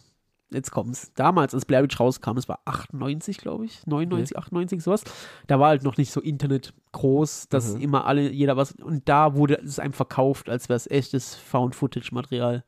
[0.52, 1.12] jetzt kommt's.
[1.14, 5.04] Damals, als Blair Witch rauskam, es war 98, glaube ich, 99, 98, sowas.
[5.46, 7.80] Da war halt noch nicht so Internet groß, dass Mhm.
[7.80, 8.72] immer alle, jeder was.
[8.72, 12.64] Und da wurde es einem verkauft, als wäre es echtes Found-Footage-Material.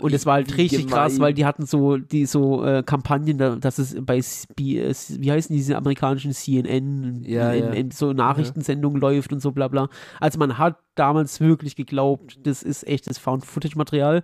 [0.00, 1.26] Und es war halt richtig krass, gemein.
[1.28, 4.22] weil die hatten so, die so äh, Kampagnen, da, dass es bei, äh,
[4.58, 7.70] wie heißen diese amerikanischen CNN, Ja, in, ja.
[7.70, 9.88] in so Nachrichtensendungen läuft und so bla bla.
[10.20, 14.22] Also man hat damals wirklich geglaubt, das ist echtes Found-Footage-Material.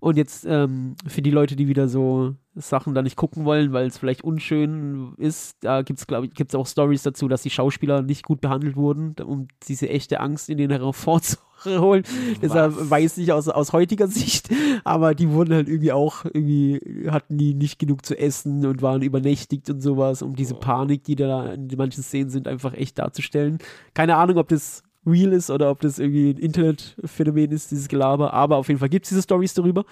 [0.00, 3.86] Und jetzt ähm, für die Leute, die wieder so Sachen da nicht gucken wollen, weil
[3.86, 7.50] es vielleicht unschön ist, da gibt es, glaube ich, gibt's auch Stories dazu, dass die
[7.50, 12.04] Schauspieler nicht gut behandelt wurden, um diese echte Angst in den hervorzuholen.
[12.42, 14.50] Deshalb weiß ich aus, aus heutiger Sicht,
[14.84, 19.02] aber die wurden halt irgendwie auch, irgendwie hatten die nicht genug zu essen und waren
[19.02, 20.60] übernächtigt und sowas, um diese Oh.
[20.60, 23.58] Panik, die da in manchen Szenen sind, einfach echt darzustellen.
[23.94, 28.32] Keine Ahnung, ob das real ist oder ob das irgendwie ein Internetphänomen ist, dieses Gelaber,
[28.32, 29.84] aber auf jeden Fall gibt es diese Stories darüber.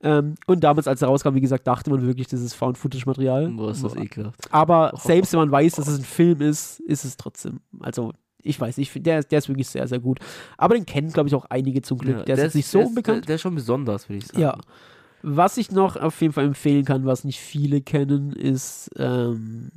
[0.00, 3.48] Ähm, und damals, als er rauskam, wie gesagt, dachte man wirklich, das ist Found-Footage-Material.
[3.48, 4.40] Boah, ist das ekelhaft.
[4.52, 4.98] Aber Oh.
[5.02, 7.60] selbst wenn man weiß, dass es ein Film ist, ist es trotzdem.
[7.80, 10.20] Also, ich weiß nicht, der, der ist wirklich sehr, sehr gut.
[10.56, 12.18] Aber den kennen, glaube ich, auch einige zum Glück.
[12.18, 13.18] Ja, der, ist jetzt nicht so der unbekannt.
[13.22, 14.40] Der, der ist schon besonders, würde ich sagen.
[14.40, 14.56] Ja.
[15.22, 19.70] Was ich noch auf jeden Fall empfehlen kann, was nicht viele kennen, ist, ähm,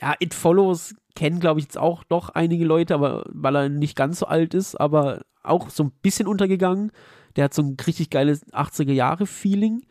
[0.00, 3.94] ja, It Follows kennen, glaube ich, jetzt auch doch einige Leute, aber weil er nicht
[3.94, 6.92] ganz so alt ist, aber auch so ein bisschen untergegangen.
[7.36, 9.82] Der hat so ein richtig geiles 80er-Jahre-Feeling.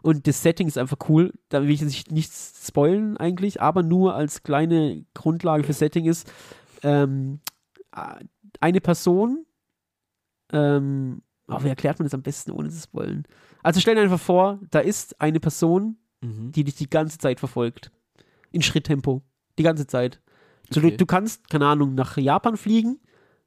[0.00, 1.34] Und das Setting ist einfach cool.
[1.50, 6.32] Da will ich jetzt nichts spoilen eigentlich, aber nur als kleine Grundlage für Setting ist,
[6.82, 7.40] ähm,
[8.60, 9.44] eine Person,
[10.52, 13.24] ähm, oh, wie erklärt man das am besten, ohne zu spoilen?
[13.62, 16.50] Also stell dir einfach vor, da ist eine Person, Mhm.
[16.52, 17.92] die dich die ganze Zeit verfolgt.
[18.50, 19.22] In Schritttempo.
[19.58, 20.20] Die ganze Zeit.
[20.70, 20.90] So, Okay.
[20.92, 22.98] du, du kannst, keine Ahnung, nach Japan fliegen,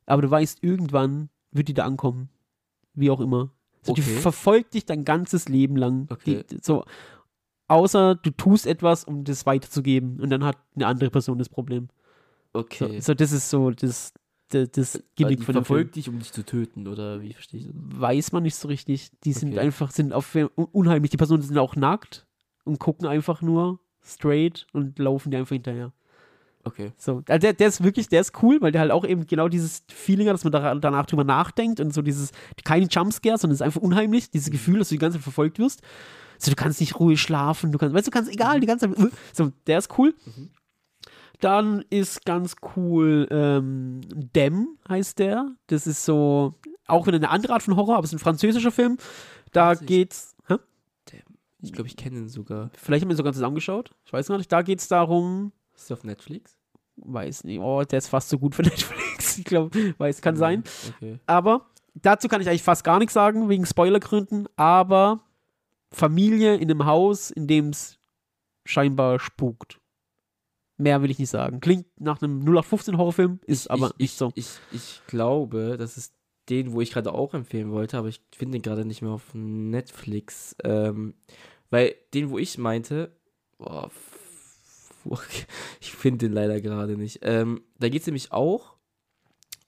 [0.06, 2.30] aber du weißt, irgendwann wird die da ankommen.
[2.94, 3.52] Wie auch immer.
[3.84, 4.20] So, Die Okay.
[4.20, 6.08] verfolgt dich dein ganzes Leben lang.
[6.10, 6.44] Okay.
[6.50, 6.84] Die, so,
[7.68, 10.20] außer du tust etwas, um das weiterzugeben.
[10.20, 11.88] Und dann hat eine andere Person das Problem.
[12.54, 13.00] So, Okay.
[13.00, 14.14] so das ist so das,
[14.50, 15.66] das, das Also Gimmick die von dem Film.
[15.66, 17.76] verfolgt dich, um dich zu töten, oder wie verstehe ich das?
[17.76, 19.12] weiß man nicht so richtig.
[19.24, 19.60] Die sind Okay.
[19.60, 21.12] einfach, sind auf un- unheimlich.
[21.12, 22.28] Die Personen sind auch nackt
[22.66, 25.94] und gucken einfach nur straight und laufen dir einfach hinterher.
[26.64, 26.92] Okay.
[26.98, 29.48] So, also der, der ist wirklich, der ist cool, weil der halt auch eben genau
[29.48, 32.32] dieses Feeling hat, dass man da, danach drüber nachdenkt und so dieses,
[32.64, 35.60] keine Jumpscare, sondern es ist einfach unheimlich, dieses Gefühl, dass du die ganze Zeit verfolgt
[35.60, 35.82] wirst.
[36.38, 38.92] So, du kannst nicht ruhig schlafen, du kannst, weißt du, du kannst egal, die ganze
[38.92, 40.14] Zeit, so, der ist cool.
[40.26, 40.50] Mhm.
[41.40, 45.56] Dann ist ganz cool, ähm, Dem heißt der.
[45.68, 46.56] Das ist so,
[46.86, 48.98] auch wieder eine andere Art von Horror, aber es ist ein französischer Film.
[49.52, 49.86] Da ich.
[49.86, 50.58] geht's, hä?
[51.64, 52.72] Ich glaube, ich kenne ihn sogar.
[52.76, 53.92] Vielleicht haben wir ihn sogar zusammengeschaut.
[54.06, 54.52] Ich weiß gar nicht.
[54.52, 55.52] Da geht's darum,
[55.82, 56.62] Ist der auf Netflix?
[57.04, 59.38] weiß nicht, oh, der ist fast so gut für Netflix.
[59.38, 60.64] Ich glaube, weiß, kann sein.
[60.96, 61.20] Okay.
[61.26, 64.48] Aber dazu kann ich eigentlich fast gar nichts sagen, wegen Spoilergründen.
[64.56, 65.22] Aber
[65.92, 67.98] Familie in einem Haus, in dem es
[68.66, 69.80] scheinbar spukt.
[70.78, 71.60] Mehr will ich nicht sagen.
[71.60, 74.32] Klingt nach einem 0815 Horrorfilm, ist aber ich, nicht ich, so.
[74.36, 76.14] Ich, ich glaube, das ist
[76.50, 79.34] den, wo ich gerade auch empfehlen wollte, aber ich finde den gerade nicht mehr auf
[79.34, 80.56] Netflix.
[80.64, 81.14] Ähm,
[81.70, 83.16] weil den, wo ich meinte,
[83.60, 83.92] boah,
[85.82, 87.20] ich finde den leider gerade nicht.
[87.24, 88.76] Ähm, da geht es nämlich auch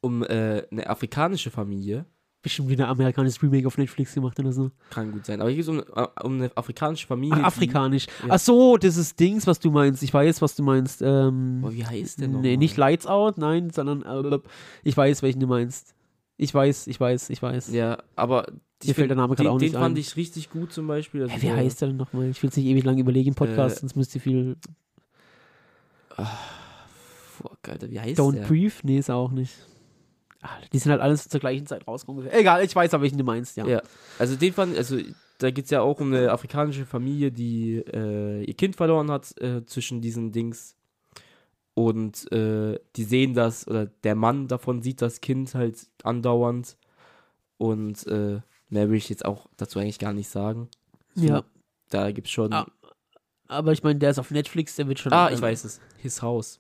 [0.02, 2.06] um äh, eine afrikanische Familie.
[2.42, 4.70] Bestimmt wieder ein amerikanisches Remake auf Netflix gemacht oder so.
[4.90, 5.40] Kann gut sein.
[5.40, 7.38] Aber hier geht es um, äh, um eine afrikanische Familie.
[7.40, 8.08] Ach, afrikanisch.
[8.22, 8.32] Ja.
[8.32, 10.04] Ach so, das ist Dings, was du meinst.
[10.04, 11.02] Ich weiß, was du meinst.
[11.02, 12.42] Ähm, Die, boah, wie heißt der noch?
[12.42, 14.40] nee, nicht Lights Out, nein, sondern äh,
[14.84, 15.96] ich weiß, welchen du meinst.
[16.36, 17.72] Ich weiß, ich weiß, ich weiß.
[17.72, 18.48] Ja, aber
[18.84, 20.02] Mir fällt der Name gerade den, auch den nicht fand ein.
[20.02, 21.22] ich richtig gut zum Beispiel.
[21.22, 22.28] Also Hä, wie heißt der denn nochmal?
[22.30, 24.58] Ich will es nicht ewig lang überlegen im Podcast, Äh, sonst müsst ihr viel.
[26.16, 28.48] Fuck, Alter, wie heißt Don't der?
[28.48, 28.84] Brief?
[28.84, 29.54] Nee, ist er auch nicht.
[30.74, 32.30] Die sind halt alles zur gleichen Zeit rausgekommen.
[32.30, 33.66] Egal, ich weiß aber, welchen du meinst, ja.
[33.66, 33.82] Ja,
[34.20, 34.98] also den fand also
[35.38, 39.40] da geht es ja auch um eine afrikanische Familie, die äh, ihr Kind verloren hat
[39.42, 40.76] äh, zwischen diesen Dings.
[41.76, 46.78] Und äh, die sehen das, oder der Mann davon sieht das Kind halt andauernd.
[47.58, 50.70] Und äh, mehr will ich jetzt auch dazu eigentlich gar nicht sagen.
[51.16, 51.44] So, Ja.
[51.90, 52.54] Da gibt es schon.
[52.54, 52.68] Ah,
[53.54, 55.14] Aber ich meine, der ist auf Netflix, der wird schon.
[55.14, 55.80] ah, ähm, ich weiß es.
[55.98, 56.60] His House.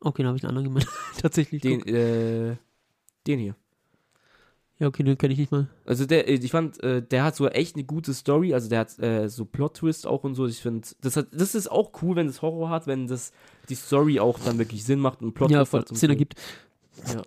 [0.00, 0.88] Okay, dann habe ich einen anderen gemeint.
[1.20, 1.62] Tatsächlich.
[1.62, 1.88] Den, guck.
[1.88, 2.56] äh,
[3.26, 3.56] den hier.
[4.78, 5.68] Ja, okay, den kenne ich nicht mal.
[5.86, 8.80] Also der, äh, ich fand, äh, der hat so echt eine gute Story, also der
[8.80, 10.46] hat äh, so Plot-Twist auch und so.
[10.46, 13.32] Ich finde, das hat, das ist auch cool, wenn es Horror hat, wenn das
[13.70, 16.34] die Story auch dann wirklich Sinn macht und Plot ja, voll hat Sinn ergibt.
[17.06, 17.22] Ja.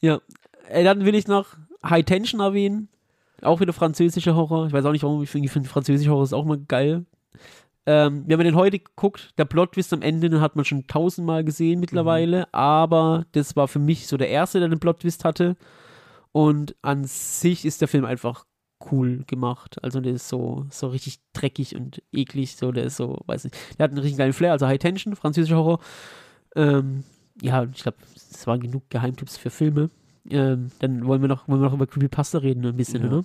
[0.00, 0.20] Ja.
[0.68, 2.88] Äh, dann will ich noch High Tension erwähnen.
[3.42, 4.66] Auch wieder französischer Horror.
[4.66, 7.04] Ich weiß auch nicht warum, ich finde französischer Horror ist auch mal geil.
[7.90, 11.42] Ähm, wenn man den heute guckt, der Plot-Twist am Ende, den hat man schon tausendmal
[11.44, 12.44] gesehen mittlerweile, Mhm.
[12.52, 15.56] aber das war für mich so der erste, der den Plot-Twist hatte.
[16.32, 18.44] Und an sich ist der Film einfach
[18.92, 19.82] cool gemacht.
[19.82, 22.54] Also der ist so, so richtig dreckig und eklig.
[22.56, 23.56] So, der ist so, weiß nicht.
[23.78, 25.80] Der hat einen richtig geilen Flair, also High Tension, französischer Horror.
[26.54, 27.02] Ähm,
[27.42, 29.90] ja, ich glaube, es waren genug Geheimtipps für Filme.
[30.28, 33.08] Ähm, dann wollen wir noch, wollen wir noch über Creepypasta reden, ein bisschen, Ja.
[33.08, 33.24] oder?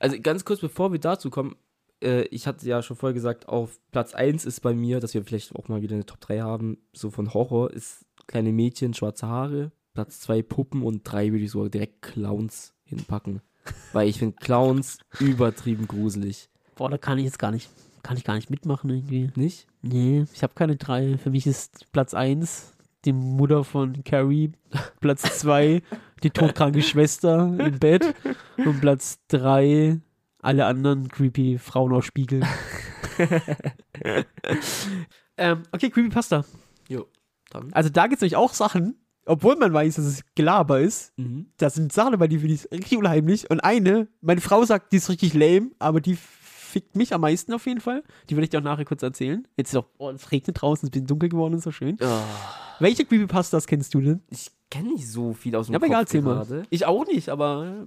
[0.00, 1.56] Also ganz kurz, bevor wir dazu kommen,
[2.02, 5.24] äh, ich hatte ja schon vorher gesagt, auf Platz 1 ist bei mir, dass wir
[5.24, 9.26] vielleicht auch mal wieder eine Top 3 haben, so von Horror, ist kleine Mädchen, schwarze
[9.26, 9.72] Haare.
[9.94, 13.40] Platz 2 Puppen und 3 würde ich sogar direkt Clowns hinpacken.
[13.92, 16.48] Weil ich finde Clowns übertrieben gruselig.
[16.74, 17.70] Boah, da kann ich jetzt gar nicht,
[18.02, 19.30] kann ich gar nicht mitmachen irgendwie.
[19.34, 19.66] Nicht?
[19.80, 21.16] Nee, ich habe keine drei.
[21.16, 22.74] Für mich ist Platz 1
[23.06, 24.52] die Mutter von Carrie,
[25.00, 25.82] Platz 2
[26.22, 28.14] die todkranke Schwester im Bett
[28.58, 30.00] und Platz 3
[30.46, 32.42] alle anderen creepy Frauen aus Spiegel.
[35.36, 36.44] ähm, okay, Creepypasta.
[36.88, 37.06] Jo.
[37.50, 37.72] Dann.
[37.72, 41.46] Also da gibt es nämlich auch Sachen, obwohl man weiß, dass es Gelaber ist, Mhm.
[41.58, 43.50] da sind Sachen dabei, die finde ich richtig unheimlich.
[43.50, 47.52] Und eine, meine Frau sagt, die ist richtig lame, aber die fickt mich am meisten
[47.52, 48.02] auf jeden Fall.
[48.28, 49.46] Die will ich dir auch nachher kurz erzählen.
[49.56, 51.70] Jetzt ist auch, oh, es regnet draußen, es ist ein bisschen dunkel geworden und so
[51.72, 51.96] schön.
[52.00, 52.22] Ja.
[52.80, 54.22] Welche Creepypastas kennst du denn?
[54.28, 56.34] Ich kenne nicht so viel aus dem Ja, aber Kopf egal, erzähl mal.
[56.34, 56.62] gerade.
[56.70, 57.86] Ich auch nicht, aber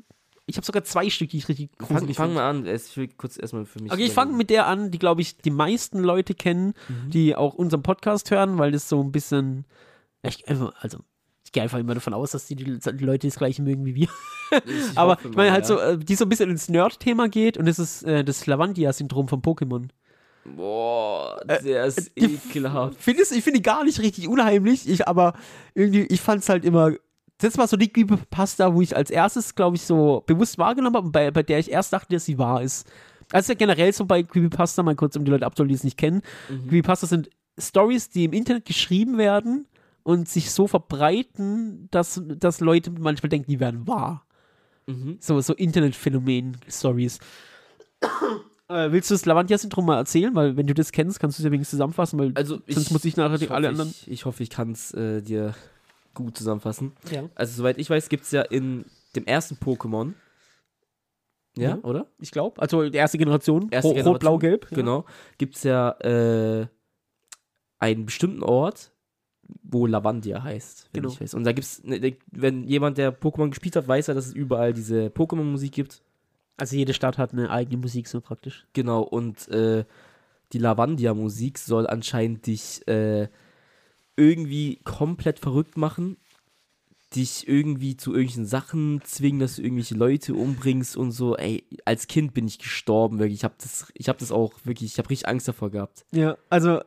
[0.50, 2.42] ich habe sogar zwei Stück, die ich richtig Fang, gruselig fang finde.
[2.42, 3.92] mal an, es will kurz erstmal für mich.
[3.92, 7.10] Okay, ich fange mit der an, die, glaube ich, die meisten Leute kennen, Mhm.
[7.12, 9.66] die auch unseren Podcast hören, weil das so ein bisschen,
[10.24, 10.72] ich, also
[11.46, 14.08] ich gehe einfach immer davon aus, dass die, die Leute das gleiche mögen wie wir.
[14.08, 14.10] Ich
[14.98, 15.68] Aber ich meine halt ja.
[15.68, 19.28] so, äh, die so ein bisschen ins Nerd-Thema geht und das ist äh, das Lavandia-Syndrom
[19.28, 19.88] von Pokémon.
[20.46, 23.00] Boah, der ist Äh, ekelhaft.
[23.00, 25.34] Find es- ich finde die gar nicht richtig unheimlich, ich, aber
[25.76, 26.94] irgendwie, ich fand es halt immer.
[27.40, 31.08] Das war so die Creepypasta, wo ich als erstes, glaube ich, so bewusst wahrgenommen habe
[31.08, 32.88] und bei, bei der ich erst dachte, dass sie wahr ist.
[33.32, 35.98] Also ja generell so bei Creepypasta, mal kurz, um die Leute abzuholen, die es nicht
[35.98, 36.22] kennen.
[36.50, 36.68] Mhm.
[36.68, 39.68] Creepypasta sind Stories, die im Internet geschrieben werden
[40.04, 44.26] und sich so verbreiten, dass, dass Leute manchmal denken, die wären wahr.
[44.88, 45.18] Mhm.
[45.20, 47.20] So, so Internetphänomen-Stories.
[48.70, 50.34] äh, willst du das Lavandia-Syndrom mal erzählen?
[50.36, 52.92] Weil, wenn du das kennst, kannst du es ja wenigstens zusammenfassen, weil Also ich, sonst
[52.92, 53.90] muss ich nachher die, alle anderen.
[53.92, 55.54] Ich, ich hoffe, ich kann es äh, dir
[56.24, 56.94] gut zusammenfassen.
[57.12, 57.30] Ja.
[57.36, 60.14] Also, soweit ich weiß, gibt es ja in dem ersten Pokémon.
[61.58, 61.84] Ja, Mhm.
[61.84, 62.08] oder?
[62.20, 62.62] Ich glaube.
[62.62, 63.68] Also die erste Generation.
[63.72, 64.68] Erste Ro- Generation, Rot, Blau, Gelb.
[64.72, 64.76] Ja.
[64.76, 65.06] Genau.
[65.38, 66.68] Gibt es ja äh,
[67.80, 68.92] einen bestimmten Ort,
[69.64, 71.14] wo Lavandia heißt, wenn Genau.
[71.14, 71.34] ich weiß.
[71.34, 71.82] Und da gibt es,
[72.32, 76.02] wenn jemand, der Pokémon gespielt hat, weiß ja, dass es überall diese Pokémon-Musik gibt.
[76.58, 78.68] Also jede Stadt hat eine eigene Musik, so praktisch.
[78.74, 79.86] Genau, und äh,
[80.54, 83.28] die Lavandia-Musik soll anscheinend dich äh,
[84.20, 86.18] irgendwie komplett verrückt machen,
[87.16, 91.36] dich irgendwie zu irgendwelchen Sachen zwingen, dass du irgendwelche Leute umbringst und so.
[91.36, 93.40] Ey, als Kind bin ich gestorben, wirklich.
[93.40, 96.06] Ich habe das, ich habe das auch wirklich, ich habe richtig Angst davor gehabt.
[96.12, 96.82] Ja, also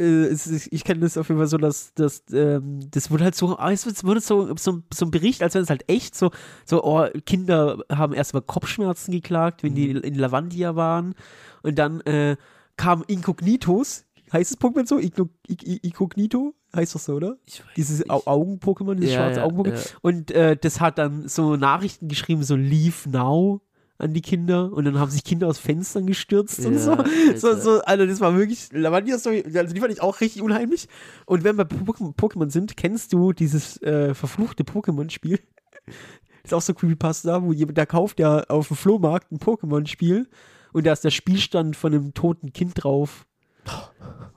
[0.00, 0.34] äh,
[0.70, 3.70] ich kenne das auf jeden Fall so, dass, dass ähm, das wurde halt so, ah,
[3.70, 6.30] es wurde so, so, so ein Bericht, als wenn es halt echt so,
[6.64, 11.14] so, oh, Kinder haben erst mal Kopfschmerzen geklagt, wenn die in Lavandia waren
[11.62, 12.36] und dann äh,
[12.76, 14.98] kamen Inkognitos, heißt das Pokémon so?
[14.98, 16.54] Inkognito?
[16.74, 17.36] Heißt das so, oder?
[17.46, 19.74] Ich weiß Dieses Augen-Pokémon, dieses Ja, schwarze ja, Augen-Pokémon.
[19.74, 19.98] ja.
[20.02, 23.60] Und äh, das hat dann so Nachrichten geschrieben, so Leave Now
[23.98, 26.96] an die Kinder und dann haben sich Kinder aus Fenstern gestürzt und so.
[27.36, 28.70] So, so, also das war wirklich,
[29.18, 30.88] Story, also die fand ich auch richtig unheimlich.
[31.26, 35.38] Und wenn wir bei Pokémon sind, kennst du dieses äh, verfluchte Pokémon-Spiel?
[36.44, 40.28] Ist auch so Creepypasta, wo jemand, der kauft ja auf dem Flohmarkt ein Pokémon-Spiel
[40.72, 43.26] und da ist der Spielstand von einem toten Kind drauf.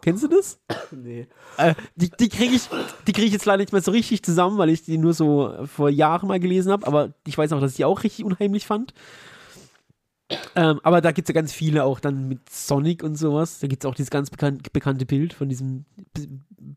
[0.01, 0.59] Kennst du das?
[0.91, 1.27] Nee.
[1.57, 2.69] Äh, die die kriege ich,
[3.07, 5.65] die krieg ich jetzt leider nicht mehr so richtig zusammen, weil ich die nur so
[5.65, 6.85] vor Jahren mal gelesen habe.
[6.85, 8.93] Aber ich weiß auch, dass ich die auch richtig unheimlich fand.
[10.55, 13.59] Ähm, aber da gibt es ja ganz viele auch dann mit Sonic und sowas.
[13.59, 15.85] Da gibt es auch dieses ganz bekan bekannte Bild von diesem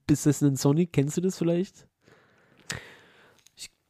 [0.06, 0.92] besessenen Sonic.
[0.92, 1.86] Kennst du das vielleicht?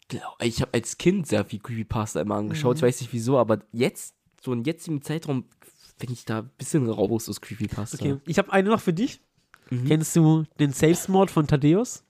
[0.08, 2.74] Glaub, Ich habe als Kind sehr viel Creepypasta immer angeschaut.
[2.74, 2.78] Mhm.
[2.78, 5.46] Ich weiß nicht wieso, aber jetzt, so in jetzigen Zeitraum,
[5.99, 7.99] bin ich da ein bisschen raus aus Creepypasta.
[7.99, 8.16] Okay.
[8.26, 9.20] Ich habe eine noch für dich.
[9.70, 9.86] Mhm.
[9.86, 12.05] Kennst du den Selbstmord von Thaddeus?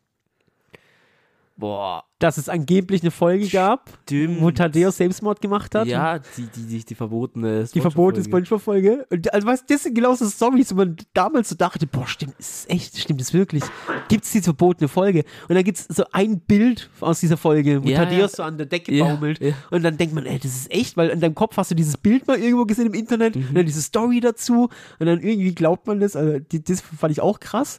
[1.59, 4.43] Boah, Dass es angeblich eine Folge gab, stimmt.
[4.43, 5.87] wo Thaddeus Selbstmord gemacht hat.
[5.87, 9.07] Ja, die, die, die, die verbotene Die verbotene Spongebob-Folge.
[9.33, 12.67] Also, was, das sind genau so Stories, wo man damals so dachte, boah, stimmt, ist
[12.69, 13.63] es echt, stimmt es wirklich?
[14.09, 15.25] Gibt es diese verbotene Folge?
[15.49, 18.37] Und dann gibt es so ein Bild aus dieser Folge, wo Ja, Thaddeus ja.
[18.37, 19.41] so an der Decke Ja, baumelt.
[19.41, 19.53] ja.
[19.71, 21.97] Und dann denkt man, ey, das ist echt, weil in deinem Kopf hast du dieses
[21.97, 23.49] Bild mal irgendwo gesehen im Internet Mhm.
[23.49, 24.69] und dann diese Story dazu.
[24.99, 26.17] Und dann irgendwie glaubt man das.
[26.17, 27.79] Also, die, das fand ich auch krass.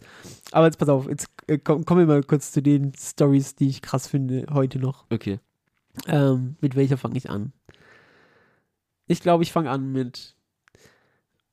[0.51, 3.67] Aber jetzt pass auf, jetzt äh, komm- kommen wir mal kurz zu den Stories, die
[3.69, 5.05] ich krass finde heute noch.
[5.09, 5.39] Okay.
[6.07, 7.51] Ähm, mit welcher fange ich an?
[9.07, 10.35] Ich glaube, ich fange an mit.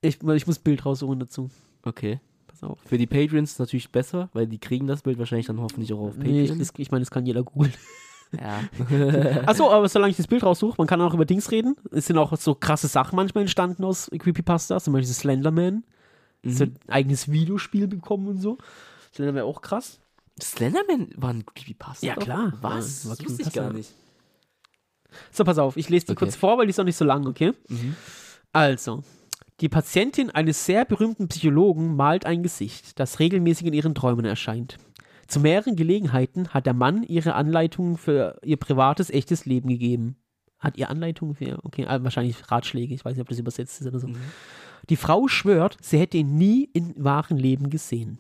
[0.00, 1.50] Ich, ich muss Bild raussuchen dazu.
[1.82, 2.20] Okay.
[2.46, 2.78] Pass auf.
[2.84, 6.16] Für die Patreons natürlich besser, weil die kriegen das Bild wahrscheinlich dann hoffentlich auch auf
[6.16, 6.68] Nee, ich, Patreon.
[6.78, 7.72] ich meine, das kann jeder googeln.
[8.38, 8.60] ja.
[9.46, 11.76] Achso, aber solange ich das Bild raussuche, man kann auch über Dings reden.
[11.90, 14.78] Es sind auch so krasse Sachen manchmal entstanden aus Creepypasta.
[14.80, 15.84] Zum Beispiel Slenderman.
[16.44, 16.50] Mhm.
[16.50, 18.58] So ein eigenes Videospiel bekommen und so.
[19.12, 20.00] Slenderman auch krass.
[20.42, 22.06] Slenderman war ein Creepypasta?
[22.06, 22.52] Ja, klar.
[22.60, 23.04] Was?
[23.04, 23.90] Das wusste ich gar nicht.
[25.30, 26.24] So, pass auf, ich lese die Okay.
[26.24, 27.52] kurz vor, weil die ist auch nicht so lang, okay?
[27.68, 27.94] Mhm.
[28.52, 29.04] Also,
[29.60, 34.76] die Patientin eines sehr berühmten Psychologen malt ein Gesicht, das regelmäßig in ihren Träumen erscheint.
[35.28, 40.16] Zu mehreren Gelegenheiten hat der Mann ihre Anleitungen für ihr privates, echtes Leben gegeben.
[40.58, 43.86] Hat ihr Anleitung für, okay, ah, wahrscheinlich Ratschläge, ich weiß nicht, ob das übersetzt ist
[43.86, 44.08] oder so.
[44.08, 44.16] Mhm.
[44.90, 48.18] Die Frau schwört, sie hätte ihn nie im wahren Leben gesehen.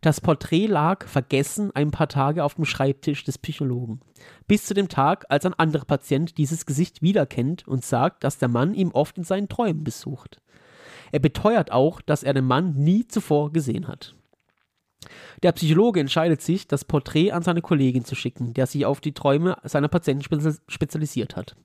[0.00, 4.00] Das Porträt lag vergessen ein paar Tage auf dem Schreibtisch des Psychologen.
[4.46, 8.48] Bis zu dem Tag, als ein anderer Patient dieses Gesicht wiederkennt und sagt, dass der
[8.48, 10.42] Mann ihm oft in seinen Träumen besucht.
[11.10, 14.14] Er beteuert auch, dass er den Mann nie zuvor gesehen hat.
[15.42, 19.12] Der Psychologe entscheidet sich, das Porträt an seine Kollegin zu schicken, der sich auf die
[19.12, 21.56] Träume seiner Patienten spezi- spezialisiert hat.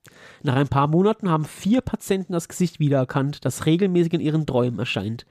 [0.42, 4.78] Nach ein paar Monaten haben vier Patienten das Gesicht wiedererkannt, das regelmäßig in ihren Träumen
[4.78, 5.26] erscheint.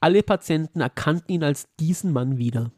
[0.00, 2.70] Alle Patienten erkannten ihn als diesen Mann wieder.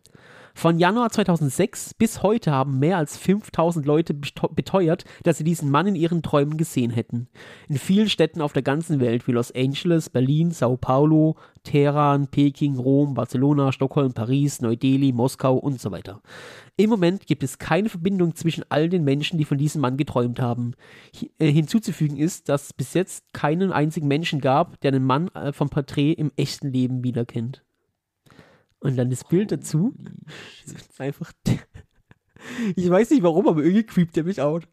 [0.58, 5.86] Von Januar 2006 bis heute haben mehr als 5000 Leute beteuert, dass sie diesen Mann
[5.86, 7.28] in ihren Träumen gesehen hätten.
[7.68, 12.78] In vielen Städten auf der ganzen Welt wie Los Angeles, Berlin, Sao Paulo, Teheran, Peking,
[12.78, 16.22] Rom, Barcelona, Stockholm, Paris, Neu-Delhi, Moskau und so weiter.
[16.78, 20.40] Im Moment gibt es keine Verbindung zwischen all den Menschen, die von diesem Mann geträumt
[20.40, 20.72] haben.
[21.38, 25.52] Äh, hinzuzufügen ist, dass es bis jetzt keinen einzigen Menschen gab, der den Mann äh,
[25.52, 27.65] vom Porträt im echten Leben wiederkennt.
[28.80, 29.94] Und dann das Bild dazu.
[30.66, 31.32] Das einfach.
[32.76, 34.68] Ich weiß nicht warum, aber irgendwie creept der mich out.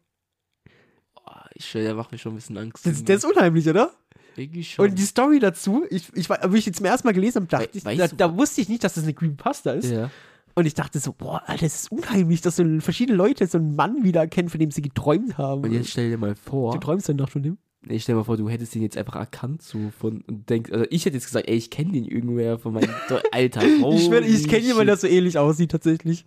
[1.14, 2.86] Boah, ich der macht mir schon ein bisschen Angst.
[2.86, 3.90] Das, das ist unheimlich, oder?
[4.36, 4.88] Irgendwie schon.
[4.88, 7.70] Und die Story dazu, ich, ich, wie ich jetzt zum ersten Mal gelesen habe, dachte
[7.84, 9.90] We- ich, da, da wusste ich nicht, dass das eine Creepypasta ist.
[9.90, 10.10] ja.
[10.56, 13.74] Und ich dachte so, boah, Alter, das ist unheimlich, dass so verschiedene Leute so einen
[13.74, 15.64] Mann wiedererkennen, von dem sie geträumt haben.
[15.64, 17.58] Und jetzt stell dir mal vor, du träumst dann noch von dem?
[17.86, 20.70] Nee, stell dir mal vor, du hättest ihn jetzt einfach erkannt so von und denkst,
[20.72, 22.90] also ich hätte jetzt gesagt, ey, ich kenne den irgendwer von meinem
[23.32, 23.62] Alter.
[23.62, 26.26] ich schwöre, ich holy kenne jemanden, der so ähnlich aussieht, tatsächlich.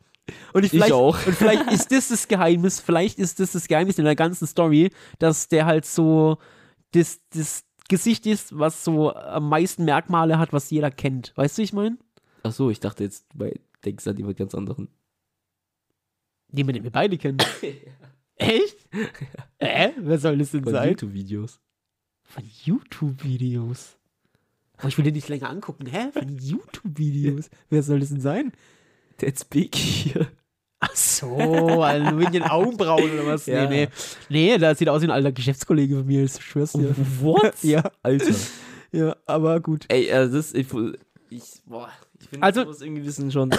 [0.54, 1.18] Und ich, Ich vielleicht, auch.
[1.26, 4.92] Und vielleicht ist das das Geheimnis, vielleicht ist das das Geheimnis in der ganzen Story,
[5.20, 6.38] dass der halt so
[6.92, 11.32] das, das Gesicht ist, was so am meisten Merkmale hat, was jeder kennt.
[11.36, 11.98] Weißt du, wie ich meine?
[12.44, 14.90] Ach so, ich dachte jetzt, weil denkst an jemand ganz anderen.
[16.50, 17.38] Den, den wir beide kennen.
[18.38, 18.78] Echt?
[19.60, 19.90] Äh?
[19.98, 20.90] Wer soll das denn Von sein?
[20.90, 21.60] YouTube-Videos.
[22.24, 23.98] Von YouTube-Videos.
[24.78, 25.86] Aber ich will den nicht länger angucken.
[25.88, 26.12] Hä?
[26.14, 27.50] Von YouTube-Videos.
[27.70, 28.52] Wer soll das denn sein?
[29.18, 30.28] That's big hier.
[30.80, 33.46] Ach so, also mit den Augenbrauen oder was?
[33.48, 33.68] Ja.
[33.68, 33.86] Nee,
[34.30, 34.52] nee.
[34.52, 36.94] Nee, da sieht aus wie ein alter Geschäftskollege von mir, ich schwör's dir.
[37.22, 37.56] What?
[37.64, 38.36] Ja, Alter.
[38.92, 39.86] ja, aber gut.
[39.88, 40.68] Ey, also das ich,
[41.32, 41.90] ich boah,
[42.22, 43.50] ich finde Also- das irgendwie bisschen schon,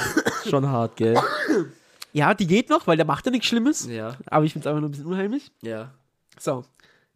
[0.48, 1.18] schon hart, gell?
[2.12, 3.86] Ja, die geht noch, weil der macht ja nichts Schlimmes.
[3.86, 5.50] Ja, Aber ich find's einfach nur ein bisschen unheimlich.
[5.62, 5.92] ja.
[6.40, 6.64] So.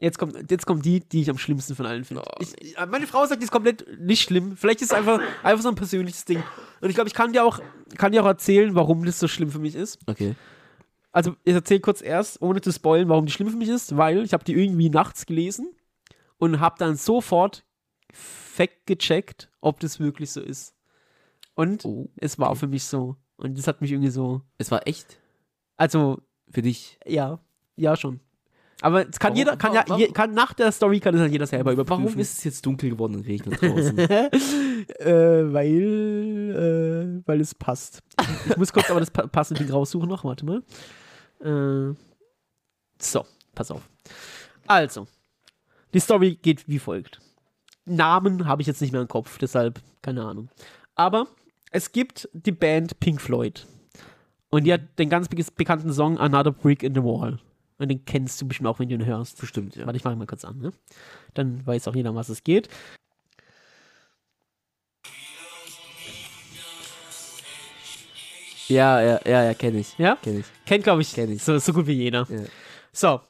[0.01, 2.25] Jetzt kommt, jetzt kommt die, die ich am schlimmsten von allen finde.
[2.27, 4.57] Oh, ich- meine Frau sagt, die ist komplett nicht schlimm.
[4.57, 6.43] Vielleicht ist es einfach, einfach so ein persönliches Ding.
[6.81, 7.61] Und ich glaube, ich kann dir, auch,
[7.99, 10.01] kann dir auch erzählen, warum das so schlimm für mich ist.
[10.09, 10.35] Okay.
[11.13, 14.25] Also, ich erzähle kurz erst, ohne zu spoilen, warum die schlimm für mich ist, weil
[14.25, 15.73] ich habe die irgendwie nachts gelesen
[16.39, 17.65] und habe dann sofort
[18.13, 20.75] fact gecheckt, ob das wirklich so ist.
[21.55, 23.15] Und Oh, es war für mich so.
[23.37, 24.43] Und das hat mich irgendwie so.
[24.59, 25.19] Es war echt
[25.77, 26.21] Also,
[26.51, 26.99] für dich.
[27.07, 27.39] ja,
[27.77, 28.21] ja schon.
[28.81, 31.21] Aber es kann Warum- jeder, kann ja, warum- je, kann nach der Story kann es
[31.21, 32.05] dann jeder selber überprüfen.
[32.05, 33.97] Warum ist es jetzt dunkel geworden und regnet draußen?
[33.99, 38.03] äh, weil, äh, weil es passt.
[38.49, 40.63] Ich muss kurz aber das pa passende Ding raussuchen noch, warte mal.
[41.41, 41.95] Äh,
[43.01, 43.25] so,
[43.55, 43.89] pass auf.
[44.67, 45.07] Also,
[45.95, 47.21] die Story geht wie folgt.
[47.85, 50.49] Namen habe ich jetzt nicht mehr im Kopf, deshalb keine Ahnung.
[50.95, 51.27] Aber
[51.73, 53.67] es gibt die Band Pink Floyd.
[54.51, 57.39] Und die hat den ganz be bekannten Song Another Brick in the Wall.
[57.79, 59.41] Und den kennst du bestimmt auch, wenn du ihn hörst.
[59.41, 59.87] Bestimmt, ja.
[59.87, 60.59] Warte, ich mache ihn mal kurz an.
[60.59, 60.73] Ne?
[61.35, 62.69] Dann weiß auch jeder, um was es geht.
[68.69, 69.99] Ja, ja, ja, ja, kenne ich.
[69.99, 70.17] Ja?
[70.17, 70.47] Kenn ich.
[70.67, 71.43] Kennt, glaube ich, Kenn ich.
[71.43, 72.27] So, so gut wie jeder.
[72.31, 72.43] Ja.
[72.93, 73.21] So,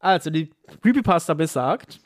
[0.00, 0.50] also die
[0.82, 2.00] Creepypasta besagt,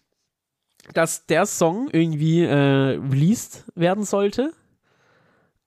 [0.94, 4.52] dass der Song irgendwie äh, released werden sollte.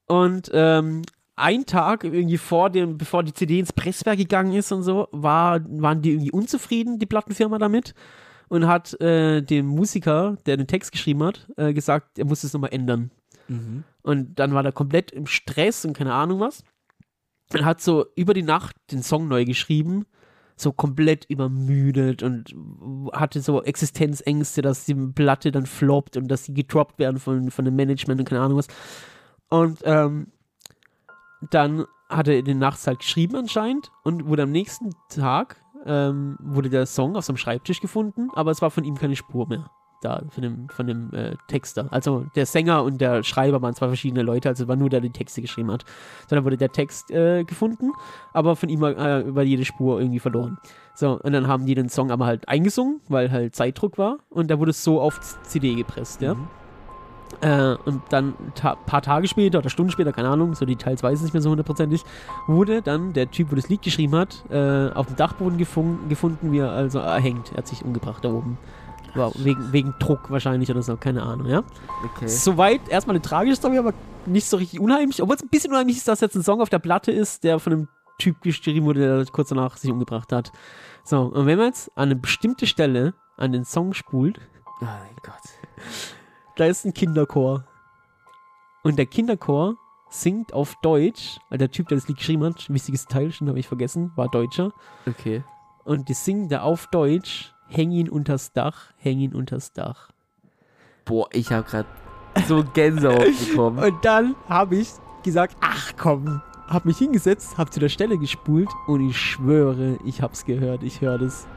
[0.08, 1.04] Und ähm,
[1.36, 5.62] ein Tag irgendwie vor dem, bevor die CD ins Presswerk gegangen ist und so, war,
[5.82, 7.93] waren die irgendwie unzufrieden, die Plattenfirma damit.
[8.49, 12.52] Und hat äh, dem Musiker, der den Text geschrieben hat, äh, gesagt, er muss es
[12.52, 13.10] nochmal ändern.
[13.47, 13.86] Mhm.
[14.02, 16.64] Und dann war er komplett im Stress und keine Ahnung was.
[17.54, 20.06] Und hat so über die Nacht den Song neu geschrieben,
[20.56, 22.54] so komplett übermüdet und
[23.14, 27.66] hatte so Existenzängste, dass die Platte dann floppt und dass sie gedroppt werden von, von
[27.66, 28.68] dem Management und keine Ahnung was.
[29.52, 30.28] Und ähm,
[31.52, 36.70] dann hat er den nachts halt geschrieben anscheinend und wurde am nächsten Tag ähm, wurde
[36.70, 39.70] der Song auf seinem Schreibtisch gefunden, aber es war von ihm keine Spur mehr
[40.02, 41.88] da von dem, von dem äh, Texter.
[41.91, 45.10] Also der Sänger und der Schreiber waren zwei verschiedene Leute, also war nur der, der
[45.10, 45.86] die Texte geschrieben hat.
[46.28, 47.91] Sondern wurde der Text äh, gefunden,
[48.34, 50.58] aber von ihm war, äh, war jede Spur irgendwie verloren.
[50.95, 54.52] So, und dann haben die den Song aber halt eingesungen, weil halt Zeitdruck war und
[54.52, 56.34] da wurde es so auf CD gepresst, ja.
[56.34, 56.61] Mhm.
[57.41, 61.01] Äh, und dann ein ta paar Tage später oder Stunden später, keine Ahnung, so Details
[61.01, 62.03] weiß ich nicht mehr so hundertprozentig,
[62.47, 66.51] wurde dann der Typ, wo das Lied geschrieben hat, äh, auf dem Dachboden gefun gefunden,
[66.51, 67.51] wie er also erhängt.
[67.51, 68.57] Er hat sich umgebracht da oben.
[69.13, 71.63] War wegen, wegen Druck wahrscheinlich oder so, keine Ahnung, ja.
[72.15, 72.27] Okay.
[72.27, 73.93] Soweit erstmal eine tragische Story, aber
[74.25, 75.21] nicht so richtig unheimlich.
[75.21, 77.59] Obwohl es ein bisschen unheimlich ist, dass jetzt ein Song auf der Platte ist, der
[77.59, 77.88] von einem
[78.19, 80.51] Typ geschrieben wurde, der kurz danach sich umgebracht hat.
[81.03, 84.39] So, und wenn man jetzt an eine bestimmte Stelle an den Song spult,
[84.82, 86.15] Oh mein Gott.
[86.56, 87.66] Da ist ein Kinderchor.
[88.84, 89.76] Und der Kinderchor
[90.10, 93.60] singt auf Deutsch, weil der Typ, der das Lied geschrieben hat, wichtiges Teil, schon habe
[93.60, 94.72] ich vergessen, war Deutscher.
[95.08, 95.43] Okay.
[95.84, 100.10] Und die singen da auf Deutsch, häng ihn unters Dach, häng ihn unters Dach.
[101.06, 101.88] Boah, ich habe gerade
[102.47, 103.80] so Gänsehaut bekommen.
[103.80, 104.89] Und dann habe ich
[105.24, 110.22] gesagt, ach komm, habe mich hingesetzt, habe zu der Stelle gespult und ich schwöre, ich
[110.22, 111.47] hab's gehört, ich höre das.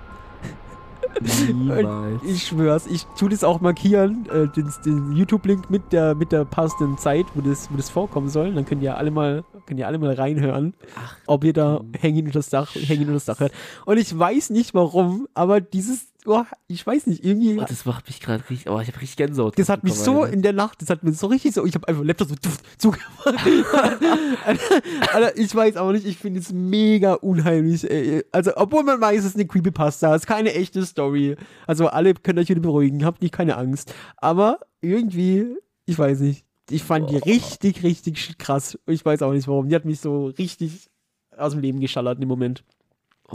[1.25, 2.23] Niemals.
[2.25, 6.45] Ich schwör's, ich tu das auch markieren, äh, den, den YouTube-Link mit der, mit der
[6.45, 8.53] passenden Zeit, wo das, wo das vorkommen soll.
[8.53, 12.27] Dann könnt ihr alle mal, könnt ihr alle mal reinhören, Ach, ob ihr da hängen
[12.27, 13.53] unter das Dach, hängen unter das Dach hört.
[13.87, 17.59] Und ich weiß nicht warum, aber dieses, oh, ich weiß nicht, irgendwie.
[17.59, 18.71] Oh, das macht mich gerade richtig.
[18.71, 19.59] Oh, ich habe richtig Gänsehaut.
[19.59, 21.87] Das hat mich so in der Nacht, das hat mir so richtig so, ich habe
[21.89, 22.35] einfach Laptop so
[22.79, 23.27] zugemacht.
[25.13, 27.89] Alter, ich weiß auch nicht, ich finde es mega unheimlich.
[27.91, 28.25] ey.
[28.33, 31.37] Also, obwohl man weiß, es ist eine Creepypasta, es ist keine echte Story.
[31.67, 33.95] Also, alle können euch wieder beruhigen, habt nicht keine Angst.
[34.17, 35.57] Aber irgendwie,
[35.87, 38.79] ich weiß nicht, ich fand die richtig, richtig krass.
[38.87, 39.69] Ich weiß auch nicht warum.
[39.69, 40.89] Die hat mich so richtig
[41.37, 42.65] aus dem Leben geschallert im Moment.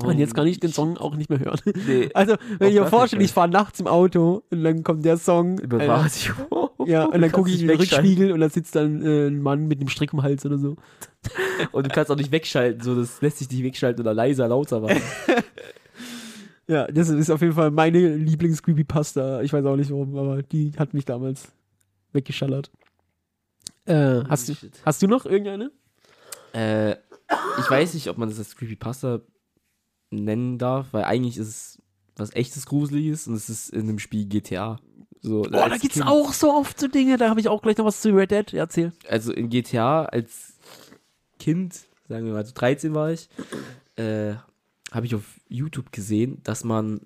[0.04, 1.60] Und jetzt kann ich den Song auch nicht mehr hören.
[1.88, 5.18] Nee, Also, wenn ich mir vorstelle, ich fahre nachts im Auto und dann kommt der
[5.18, 5.60] Song.
[5.60, 6.34] über Radio.
[6.86, 7.78] ja, und dann gucke ich in den.
[7.78, 10.76] Rückspiegel und da sitzt dann äh, ein Mann mit einem Strick den Hals oder so.
[11.74, 14.80] Und du kannst auch nicht wegschalten, so das lässt sich nicht wegschalten oder leiser, lauter
[14.80, 15.02] machen.
[16.66, 19.42] Ja, das ist auf jeden Fall meine Lieblings-Creepypasta.
[19.42, 21.52] Ich weiß auch nicht warum, aber die hat mich damals
[22.14, 22.72] weggeschallert.
[23.86, 24.54] Äh, hast, du,
[24.86, 25.72] hast du noch irgendeine?
[26.54, 29.22] Äh, ich weiß nicht, ob man das als Creepypasta
[30.12, 31.82] nennen darf, weil eigentlich ist es
[32.16, 34.80] was echtes Gruseliges und es ist in einem Spiel GTA.
[35.22, 37.18] So, Boah, da gibt's Kind- auch so oft so Dinge.
[37.18, 38.54] Da habe ich auch gleich noch was zu Red Dead.
[38.54, 38.92] Erzähl.
[39.08, 40.54] Also in GTA als
[41.40, 41.76] Kind,
[42.08, 43.30] sagen wir mal, so 13 war ich,
[43.98, 44.34] äh,
[44.92, 47.02] habe ich auf YouTube gesehen, dass man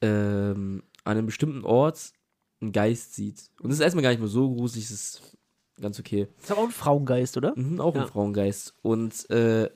[0.00, 2.12] ähm, an einem bestimmten Ort
[2.60, 3.50] einen Geist sieht.
[3.60, 5.36] Und das ist erstmal gar nicht mehr so gruselig, das ist
[5.80, 6.28] ganz okay.
[6.36, 7.52] Das ist aber auch ein Frauengeist, oder?
[7.56, 8.02] Mhm, auch Ja.
[8.02, 8.74] ein Frauengeist.
[8.82, 9.68] Und äh,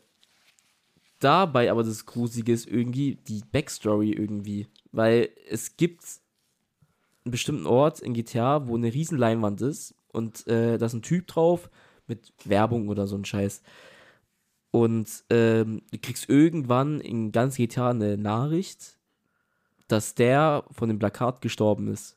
[1.19, 4.66] dabei aber das Gruselige ist irgendwie die Backstory irgendwie.
[4.93, 6.03] Weil es gibt
[7.25, 11.03] einen bestimmten Ort in GTA, wo eine riesen Leinwand ist und äh, da ist ein
[11.03, 11.71] Typ drauf
[12.07, 13.62] mit Werbung oder so ein Scheiß.
[14.71, 18.99] Und ähm, du kriegst irgendwann in ganz GTA eine Nachricht,
[19.89, 22.16] dass der von dem Plakat gestorben ist.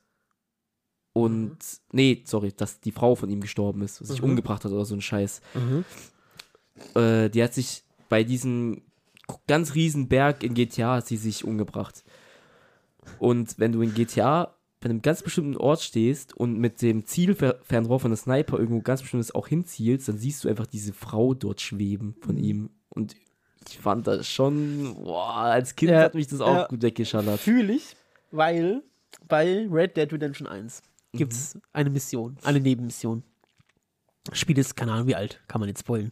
[1.14, 1.58] Und,
[1.92, 4.30] nee, sorry, dass die Frau von ihm gestorben ist, sich Mhm.
[4.30, 5.42] umgebracht hat oder so ein Scheiß.
[6.96, 8.82] Äh, die hat sich bei diesem
[9.48, 12.04] ganz riesen Berg in GTA hat sie sich umgebracht.
[13.20, 18.00] Und wenn du in GTA bei einem ganz bestimmten Ort stehst und mit dem Zielfernrohr
[18.00, 21.62] von der Sniper irgendwo ganz bestimmtes auch hinzielst, dann siehst du einfach diese Frau dort
[21.62, 22.44] schweben von Mhm.
[22.44, 22.70] ihm.
[22.90, 23.16] Und
[23.70, 26.68] ich fand das schon, boah, als Kind Ja, hat mich das auch ja.
[26.68, 27.40] gut weggeschallert.
[27.40, 27.96] Fühle ich,
[28.32, 28.82] weil
[29.28, 30.82] bei Red Dead Redemption 1
[31.14, 33.24] gibt es eine Mission, eine Nebenmission.
[34.24, 36.12] Das Spiel ist, keine Ahnung wie alt, kann man jetzt spoilen.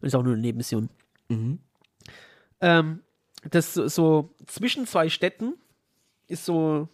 [0.00, 0.90] Und ist auch nur eine Nebenmission.
[1.28, 1.60] Mhm.
[2.62, 3.00] Ähm,
[3.50, 5.54] das so, so zwischen zwei Städten
[6.28, 6.88] ist so,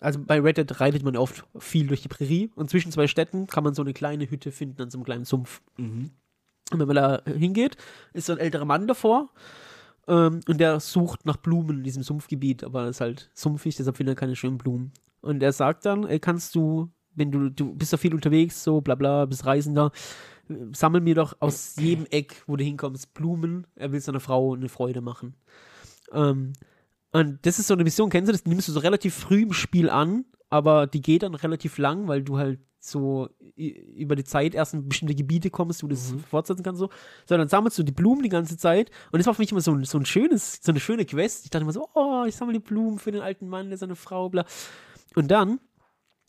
[0.00, 3.46] also bei Red Dead reitet man oft viel durch die Prärie und zwischen zwei Städten
[3.46, 5.62] kann man so eine kleine Hütte finden an so einem kleinen Sumpf.
[5.78, 6.10] Mhm.
[6.70, 7.76] Und wenn man da hingeht,
[8.12, 9.30] ist so ein älterer Mann davor
[10.06, 13.96] ähm, und der sucht nach Blumen in diesem Sumpfgebiet, aber es ist halt sumpfig, deshalb
[13.96, 14.92] findet er keine schönen Blumen.
[15.22, 18.80] Und er sagt dann, ey, kannst du, wenn du, du bist da viel unterwegs, so
[18.80, 19.92] bla bla, bist Reisender,
[20.72, 23.66] sammel mir doch aus jedem Eck, wo du hinkommst, Blumen.
[23.74, 25.34] Er will seiner Frau eine Freude machen.
[26.12, 26.52] Ähm,
[27.12, 28.44] und das ist so eine Mission, kennst du das?
[28.44, 32.08] Die nimmst du so relativ früh im Spiel an, aber die geht dann relativ lang,
[32.08, 36.14] weil du halt so über die Zeit erst in bestimmte Gebiete kommst, wo du das
[36.28, 36.90] fortsetzen kannst, so.
[37.24, 38.90] Sondern sammelst du die Blumen die ganze Zeit.
[39.10, 41.44] Und das war für mich immer so ein, so ein schönes, so eine schöne Quest.
[41.44, 43.96] Ich dachte immer so, oh, ich sammle die Blumen für den alten Mann, der seine
[43.96, 44.44] Frau, bla.
[45.14, 45.58] Und dann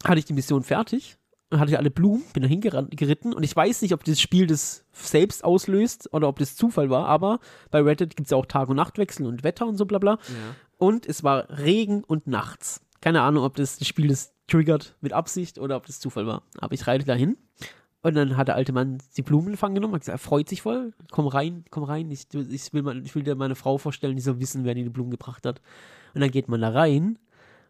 [0.04, 1.18] hatte ich die Mission fertig
[1.50, 4.86] und hatte alle Blumen, bin da hingeritten und ich weiß nicht, ob das Spiel das
[4.92, 7.40] selbst auslöst oder ob das Zufall war, aber
[7.72, 10.12] bei Reddit gibt es ja auch Tag- und Nachtwechsel und Wetter und so bla bla.
[10.28, 10.56] Ja.
[10.78, 12.82] Und es war Regen und nachts.
[13.02, 16.44] Keine Ahnung, ob das, das Spiel das triggert mit Absicht oder ob das Zufall war.
[16.60, 17.38] Aber ich reite dahin
[18.02, 20.50] und dann hat der alte Mann die Blumen in Empfang genommen, hat gesagt, er freut
[20.50, 23.78] sich voll, komm rein, komm rein, ich, ich, will, mal, ich will dir meine Frau
[23.78, 25.62] vorstellen, die soll wissen, wer dir die Blumen gebracht hat.
[26.14, 27.20] Und dann geht man da rein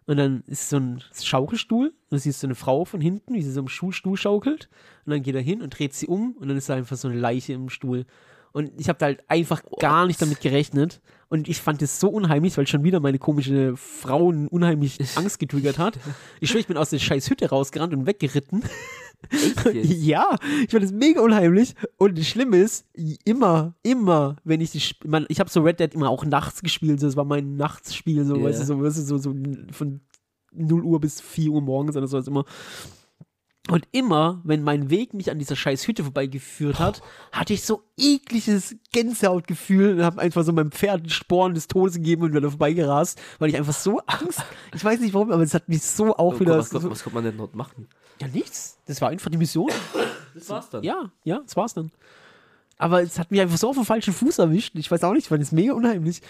[0.07, 1.87] Und dann ist so ein Schaukelstuhl.
[1.87, 4.69] Und du siehst so eine Frau von hinten, wie sie so im Schulstuhl schaukelt.
[5.05, 6.31] Und dann geht er hin und dreht sie um.
[6.39, 8.05] Und dann ist da einfach so eine Leiche im Stuhl.
[8.53, 11.01] Und ich habe da halt einfach gar nicht damit gerechnet.
[11.29, 15.77] Und ich fand es so unheimlich, weil schon wieder meine komische Frauen unheimlich Angst getriggert
[15.77, 15.99] hat.
[16.39, 18.63] Ich schwöre, ich bin aus der scheiß Hütte rausgerannt und weggeritten.
[19.73, 21.73] Ja, ich fand es mega unheimlich.
[21.97, 22.85] Und das Schlimme ist,
[23.25, 26.61] immer, immer, wenn ich die, Sp- man, ich habe so Red Dead immer auch nachts
[26.61, 28.43] gespielt, so, das war mein Nachtsspiel, so, Ja.
[28.43, 29.35] weißt du, so, weißt du, so, so
[29.71, 30.01] von
[30.53, 32.45] 0 Uhr bis 4 Uhr morgens oder so, immer.
[33.69, 37.01] Und immer, wenn mein Weg mich an dieser scheiß Hütte vorbeigeführt hat,
[37.33, 42.21] hatte ich so ekliges Gänsehautgefühl und habe einfach so meinem Pferd Sporen des Todes gegeben
[42.23, 44.41] und bin da vorbeigerast, weil ich einfach so Angst,
[44.73, 46.89] ich weiß nicht warum, aber es hat mich so auch Oh, wieder was, so, was,
[46.89, 47.89] was konnte man denn dort machen?
[48.21, 48.77] Ja, nichts.
[48.85, 49.69] Das war einfach die Mission.
[50.33, 50.83] Das war's dann.
[50.83, 51.91] Ja, ja, das war's dann.
[52.77, 54.75] Aber es hat mich einfach so auf den falschen Fuß erwischt.
[54.75, 56.21] Ich weiß auch nicht, ich fand es mega unheimlich.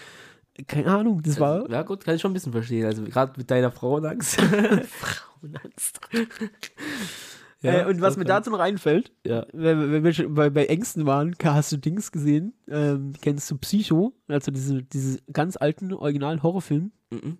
[0.66, 1.62] Keine Ahnung, das war.
[1.62, 2.86] Also, ja, gut, kann ich schon ein bisschen verstehen.
[2.86, 4.40] Also, gerade mit deiner Frauenangst.
[4.40, 6.00] Frauenangst.
[7.62, 9.46] äh, und was mir da dazu noch einfällt, Ja.
[9.52, 12.54] wenn, wenn wir schon bei, bei Ängsten waren, hast du Dings gesehen?
[12.66, 14.14] Ähm, kennst du Psycho?
[14.26, 16.90] Also diese, diese ganz alten Original-Horrorfilm?
[17.10, 17.38] Mhm.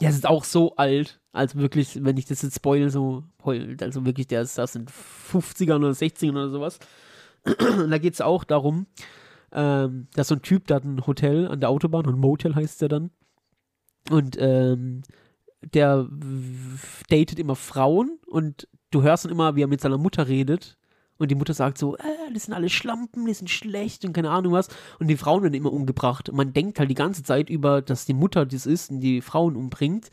[0.00, 1.20] Ja, es ist auch so alt.
[1.32, 3.82] Also wirklich, wenn ich das jetzt spoil, so heult.
[3.82, 6.78] Also wirklich, der ist das in 50ern oder 60ern oder sowas.
[7.44, 8.86] Und da geht es auch darum,
[9.52, 12.82] ähm, dass so ein Typ, der hat ein Hotel an der Autobahn, und Motel heißt
[12.82, 13.10] der dann.
[14.10, 15.02] Und ähm,
[15.62, 16.08] der
[17.08, 20.78] datet immer Frauen und du hörst dann immer, wie er mit seiner Mutter redet.
[21.20, 24.30] Und die Mutter sagt so, äh, das sind alle Schlampen, die sind schlecht und keine
[24.30, 24.68] Ahnung was.
[24.98, 26.30] Und die Frauen werden immer umgebracht.
[26.30, 29.20] Und man denkt halt die ganze Zeit über, dass die Mutter das ist und die
[29.20, 30.10] Frauen umbringt.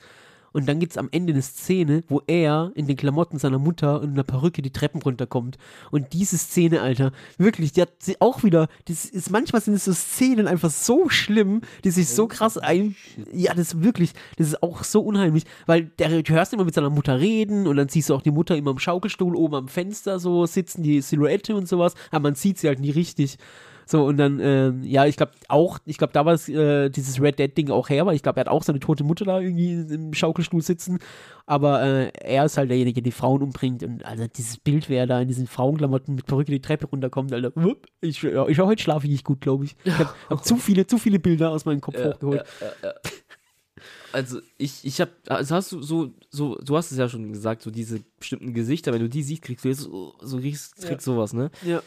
[0.53, 4.01] Und dann gibt es am Ende eine Szene, wo er in den Klamotten seiner Mutter
[4.01, 5.57] und einer Perücke die Treppen runterkommt.
[5.91, 9.85] Und diese Szene, Alter, wirklich, die hat sie auch wieder, das ist, manchmal sind es
[9.85, 12.95] so Szenen einfach so schlimm, die sich so krass ein.
[13.31, 16.73] Ja, das ist wirklich, das ist auch so unheimlich, weil der, du hörst immer mit
[16.73, 19.67] seiner Mutter reden und dann siehst du auch die Mutter immer im Schaukelstuhl oben am
[19.67, 23.37] Fenster so sitzen, die Silhouette und sowas, aber man sieht sie halt nie richtig.
[23.89, 27.21] So, und dann, ähm, ja, ich glaube auch, ich glaube, da war es, äh, dieses
[27.21, 29.71] Red Dead-Ding auch her, weil ich glaube, er hat auch seine tote Mutter da irgendwie
[29.93, 30.99] im Schaukelstuhl sitzen.
[31.45, 33.81] Aber äh, er ist halt derjenige, der die Frauen umbringt.
[33.83, 37.53] Und also dieses Bild, wer da in diesen Frauenklamotten mit Perücke die Treppe runterkommt, Alter,
[37.55, 39.77] wupp, ich, ja, ich heute schlafe ich nicht gut, glaube ich.
[39.85, 42.43] Ich habe hab zu viele, zu viele Bilder aus meinem Kopf Ja, hochgeholt.
[42.83, 42.93] ja.
[44.11, 47.61] Also ich, ich hab, also hast du so, so, du hast es ja schon gesagt,
[47.61, 51.05] so diese bestimmten Gesichter, wenn du die siehst, kriegst du jetzt so, so kriegst, kriegst
[51.05, 51.51] sowas, ne?
[51.63, 51.81] Ja.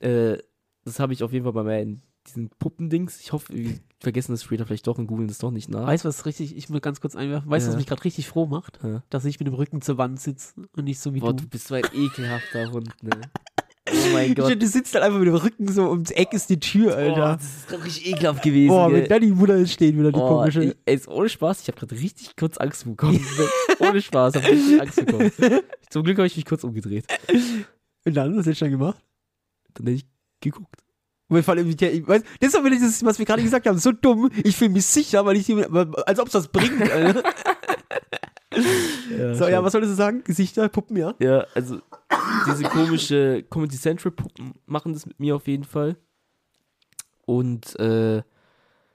[0.00, 0.38] Äh,
[0.86, 3.20] das habe ich auf jeden Fall bei meinen diesen Puppendings.
[3.20, 5.86] Ich hoffe, wir vergessen das später vielleicht doch und googeln das doch nicht nach.
[5.86, 7.78] Weißt du, was richtig, ich muss ganz kurz einwerfen, weißt du, was Ja.
[7.78, 8.80] mich gerade richtig froh macht?
[8.82, 9.02] Ja.
[9.10, 11.42] Dass ich mit dem Rücken zur Wand sitze und nicht so wie Boah, du.
[11.44, 13.10] du bist so ein ekelhafter Hund, ne?
[13.88, 14.60] Oh mein Gott.
[14.60, 17.36] Du sitzt halt einfach mit dem Rücken so ums Eck ist die Tür, Oh, Alter.
[17.36, 18.68] das ist grad richtig ekelhaft gewesen.
[18.68, 20.62] Boah, wenn da die Mutter jetzt steht, wieder die Oh, komische.
[20.62, 23.20] ey, ey, ist ohne Spaß, ich habe gerade richtig kurz Angst bekommen.
[23.78, 25.30] ohne Spaß, habe richtig Angst bekommen.
[25.90, 27.06] Zum Glück habe ich mich kurz umgedreht.
[28.04, 29.00] Und dann, was hättest du dann gemacht?
[29.74, 30.06] Dann hätte ich
[30.40, 30.82] geguckt.
[31.28, 33.90] Und allem, ja, ich weiß, das ist aber dieses, was wir gerade gesagt haben, so
[33.90, 34.30] dumm.
[34.44, 35.50] Ich fühle mich sicher, weil ich,
[36.06, 36.80] als ob es was bringt.
[36.90, 37.22] Alter.
[39.10, 40.22] Ja, so, ja, was solltest du sagen?
[40.24, 41.14] Gesichter, Puppen, ja?
[41.18, 41.80] Ja, also
[42.46, 45.96] diese komische Comedy Central Puppen machen das mit mir auf jeden Fall.
[47.26, 48.18] Und äh,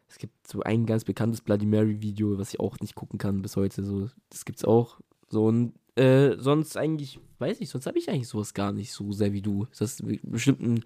[0.08, 3.42] es gibt so ein ganz bekanntes Bloody Mary Video, was ich auch nicht gucken kann
[3.42, 3.84] bis heute.
[3.84, 5.00] So, das gibt's auch.
[5.28, 9.12] So und äh, sonst eigentlich, weiß ich, sonst habe ich eigentlich sowas gar nicht so
[9.12, 9.66] sehr wie du.
[9.78, 10.84] Dass es einen bestimmten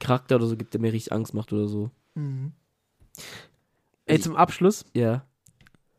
[0.00, 1.90] Charakter oder so gibt, der mir richtig Angst macht oder so.
[4.06, 5.24] Ey, zum Abschluss, Ja.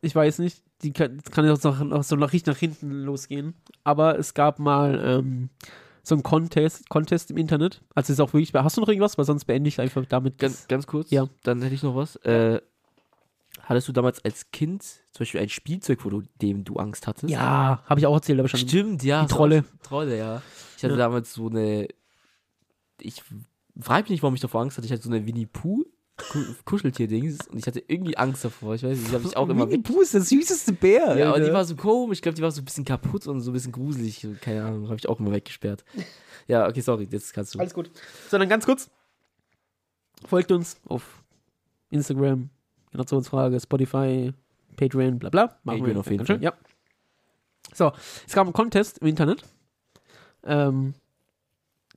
[0.00, 2.90] ich weiß nicht, die kann, das kann jetzt noch, noch so nach, richtig nach hinten
[3.04, 5.50] losgehen, aber es gab mal ähm,
[6.02, 7.82] so einen Contest, Contest im Internet.
[7.94, 9.18] Also ist auch wirklich, hast du noch irgendwas?
[9.18, 10.38] Weil sonst beende ich einfach damit.
[10.38, 11.28] Ganz, ganz kurz, Ja.
[11.42, 12.16] dann hätte ich noch was.
[12.16, 12.60] Äh,
[13.62, 17.30] hattest du damals als Kind zum Beispiel ein Spielzeug, wo du, dem du Angst hattest?
[17.30, 18.60] ja, habe ich auch erzählt, aber schon.
[18.60, 19.22] Stimmt, ja.
[19.22, 19.64] Die Trolle.
[19.82, 20.42] Trolle, ja.
[20.78, 20.98] Ich hatte Ja.
[20.98, 21.86] damals so eine.
[23.02, 23.22] Ich
[23.82, 24.86] frage mich nicht, warum ich davor Angst hatte.
[24.86, 25.84] Ich hatte so eine Winnie Pooh
[26.16, 28.74] Ku- Kuscheltier-Dings und ich hatte irgendwie Angst davor.
[28.74, 29.82] Ich weiß nicht, die habe ich auch immer Winnie.
[29.82, 31.16] Pooh ist der süßeste Bär.
[31.16, 32.18] Ja, aber die war so komisch.
[32.18, 34.26] Ich glaube, die war so ein bisschen kaputt und so ein bisschen gruselig.
[34.42, 35.84] Keine Ahnung, habe ich auch immer weggesperrt.
[36.46, 37.58] Ja, okay, sorry, jetzt kannst du.
[37.58, 37.90] Alles gut.
[38.28, 38.90] So, dann ganz kurz.
[40.26, 41.22] Folgt uns auf
[41.88, 42.50] Instagram,
[42.90, 44.32] Generationsfrage, Spotify,
[44.76, 45.46] Patreon, bla bla.
[45.64, 46.44] Patreon auf jeden schön, Fall.
[46.44, 46.52] Ja.
[47.72, 47.92] So,
[48.26, 49.42] es gab einen Contest im Internet.
[50.44, 50.92] Ähm,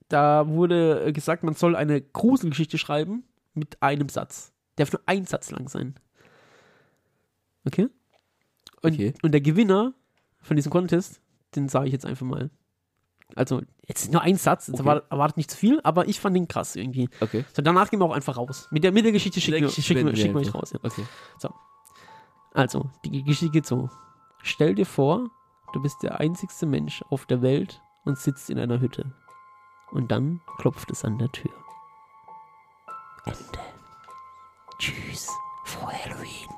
[0.10, 3.24] da wurde äh, gesagt, man soll eine Gruselgeschichte schreiben
[3.54, 4.54] mit einem Satz.
[4.78, 5.96] Der darf nur ein Satz lang sein.
[7.66, 7.88] Okay?
[8.82, 9.14] Und, Okay.
[9.22, 9.94] und der Gewinner
[10.42, 11.22] von diesem Contest,
[11.56, 12.50] den sage ich jetzt einfach mal.
[13.36, 15.02] Also, jetzt nur ein Satz, jetzt Okay.
[15.10, 17.10] erwartet, nicht zu viel, aber ich fand den krass irgendwie.
[17.20, 17.46] Okay.
[17.54, 18.68] So, danach gehen wir auch einfach raus.
[18.72, 20.72] Mit der, mit der Geschichte schicken wir, schicken wir, schicken wir euch raus.
[20.72, 20.80] Ja.
[20.84, 21.04] Okay.
[22.54, 23.90] Also, die Geschichte geht so.
[24.44, 25.32] Stell dir vor,
[25.74, 29.14] du bist der einzigste Mensch auf der Welt und sitzt in einer Hütte.
[29.94, 31.52] Und dann klopft es an der Tür.
[33.26, 33.60] Ende.
[34.80, 35.30] Tschüss.
[35.66, 36.50] Frohe Halloween.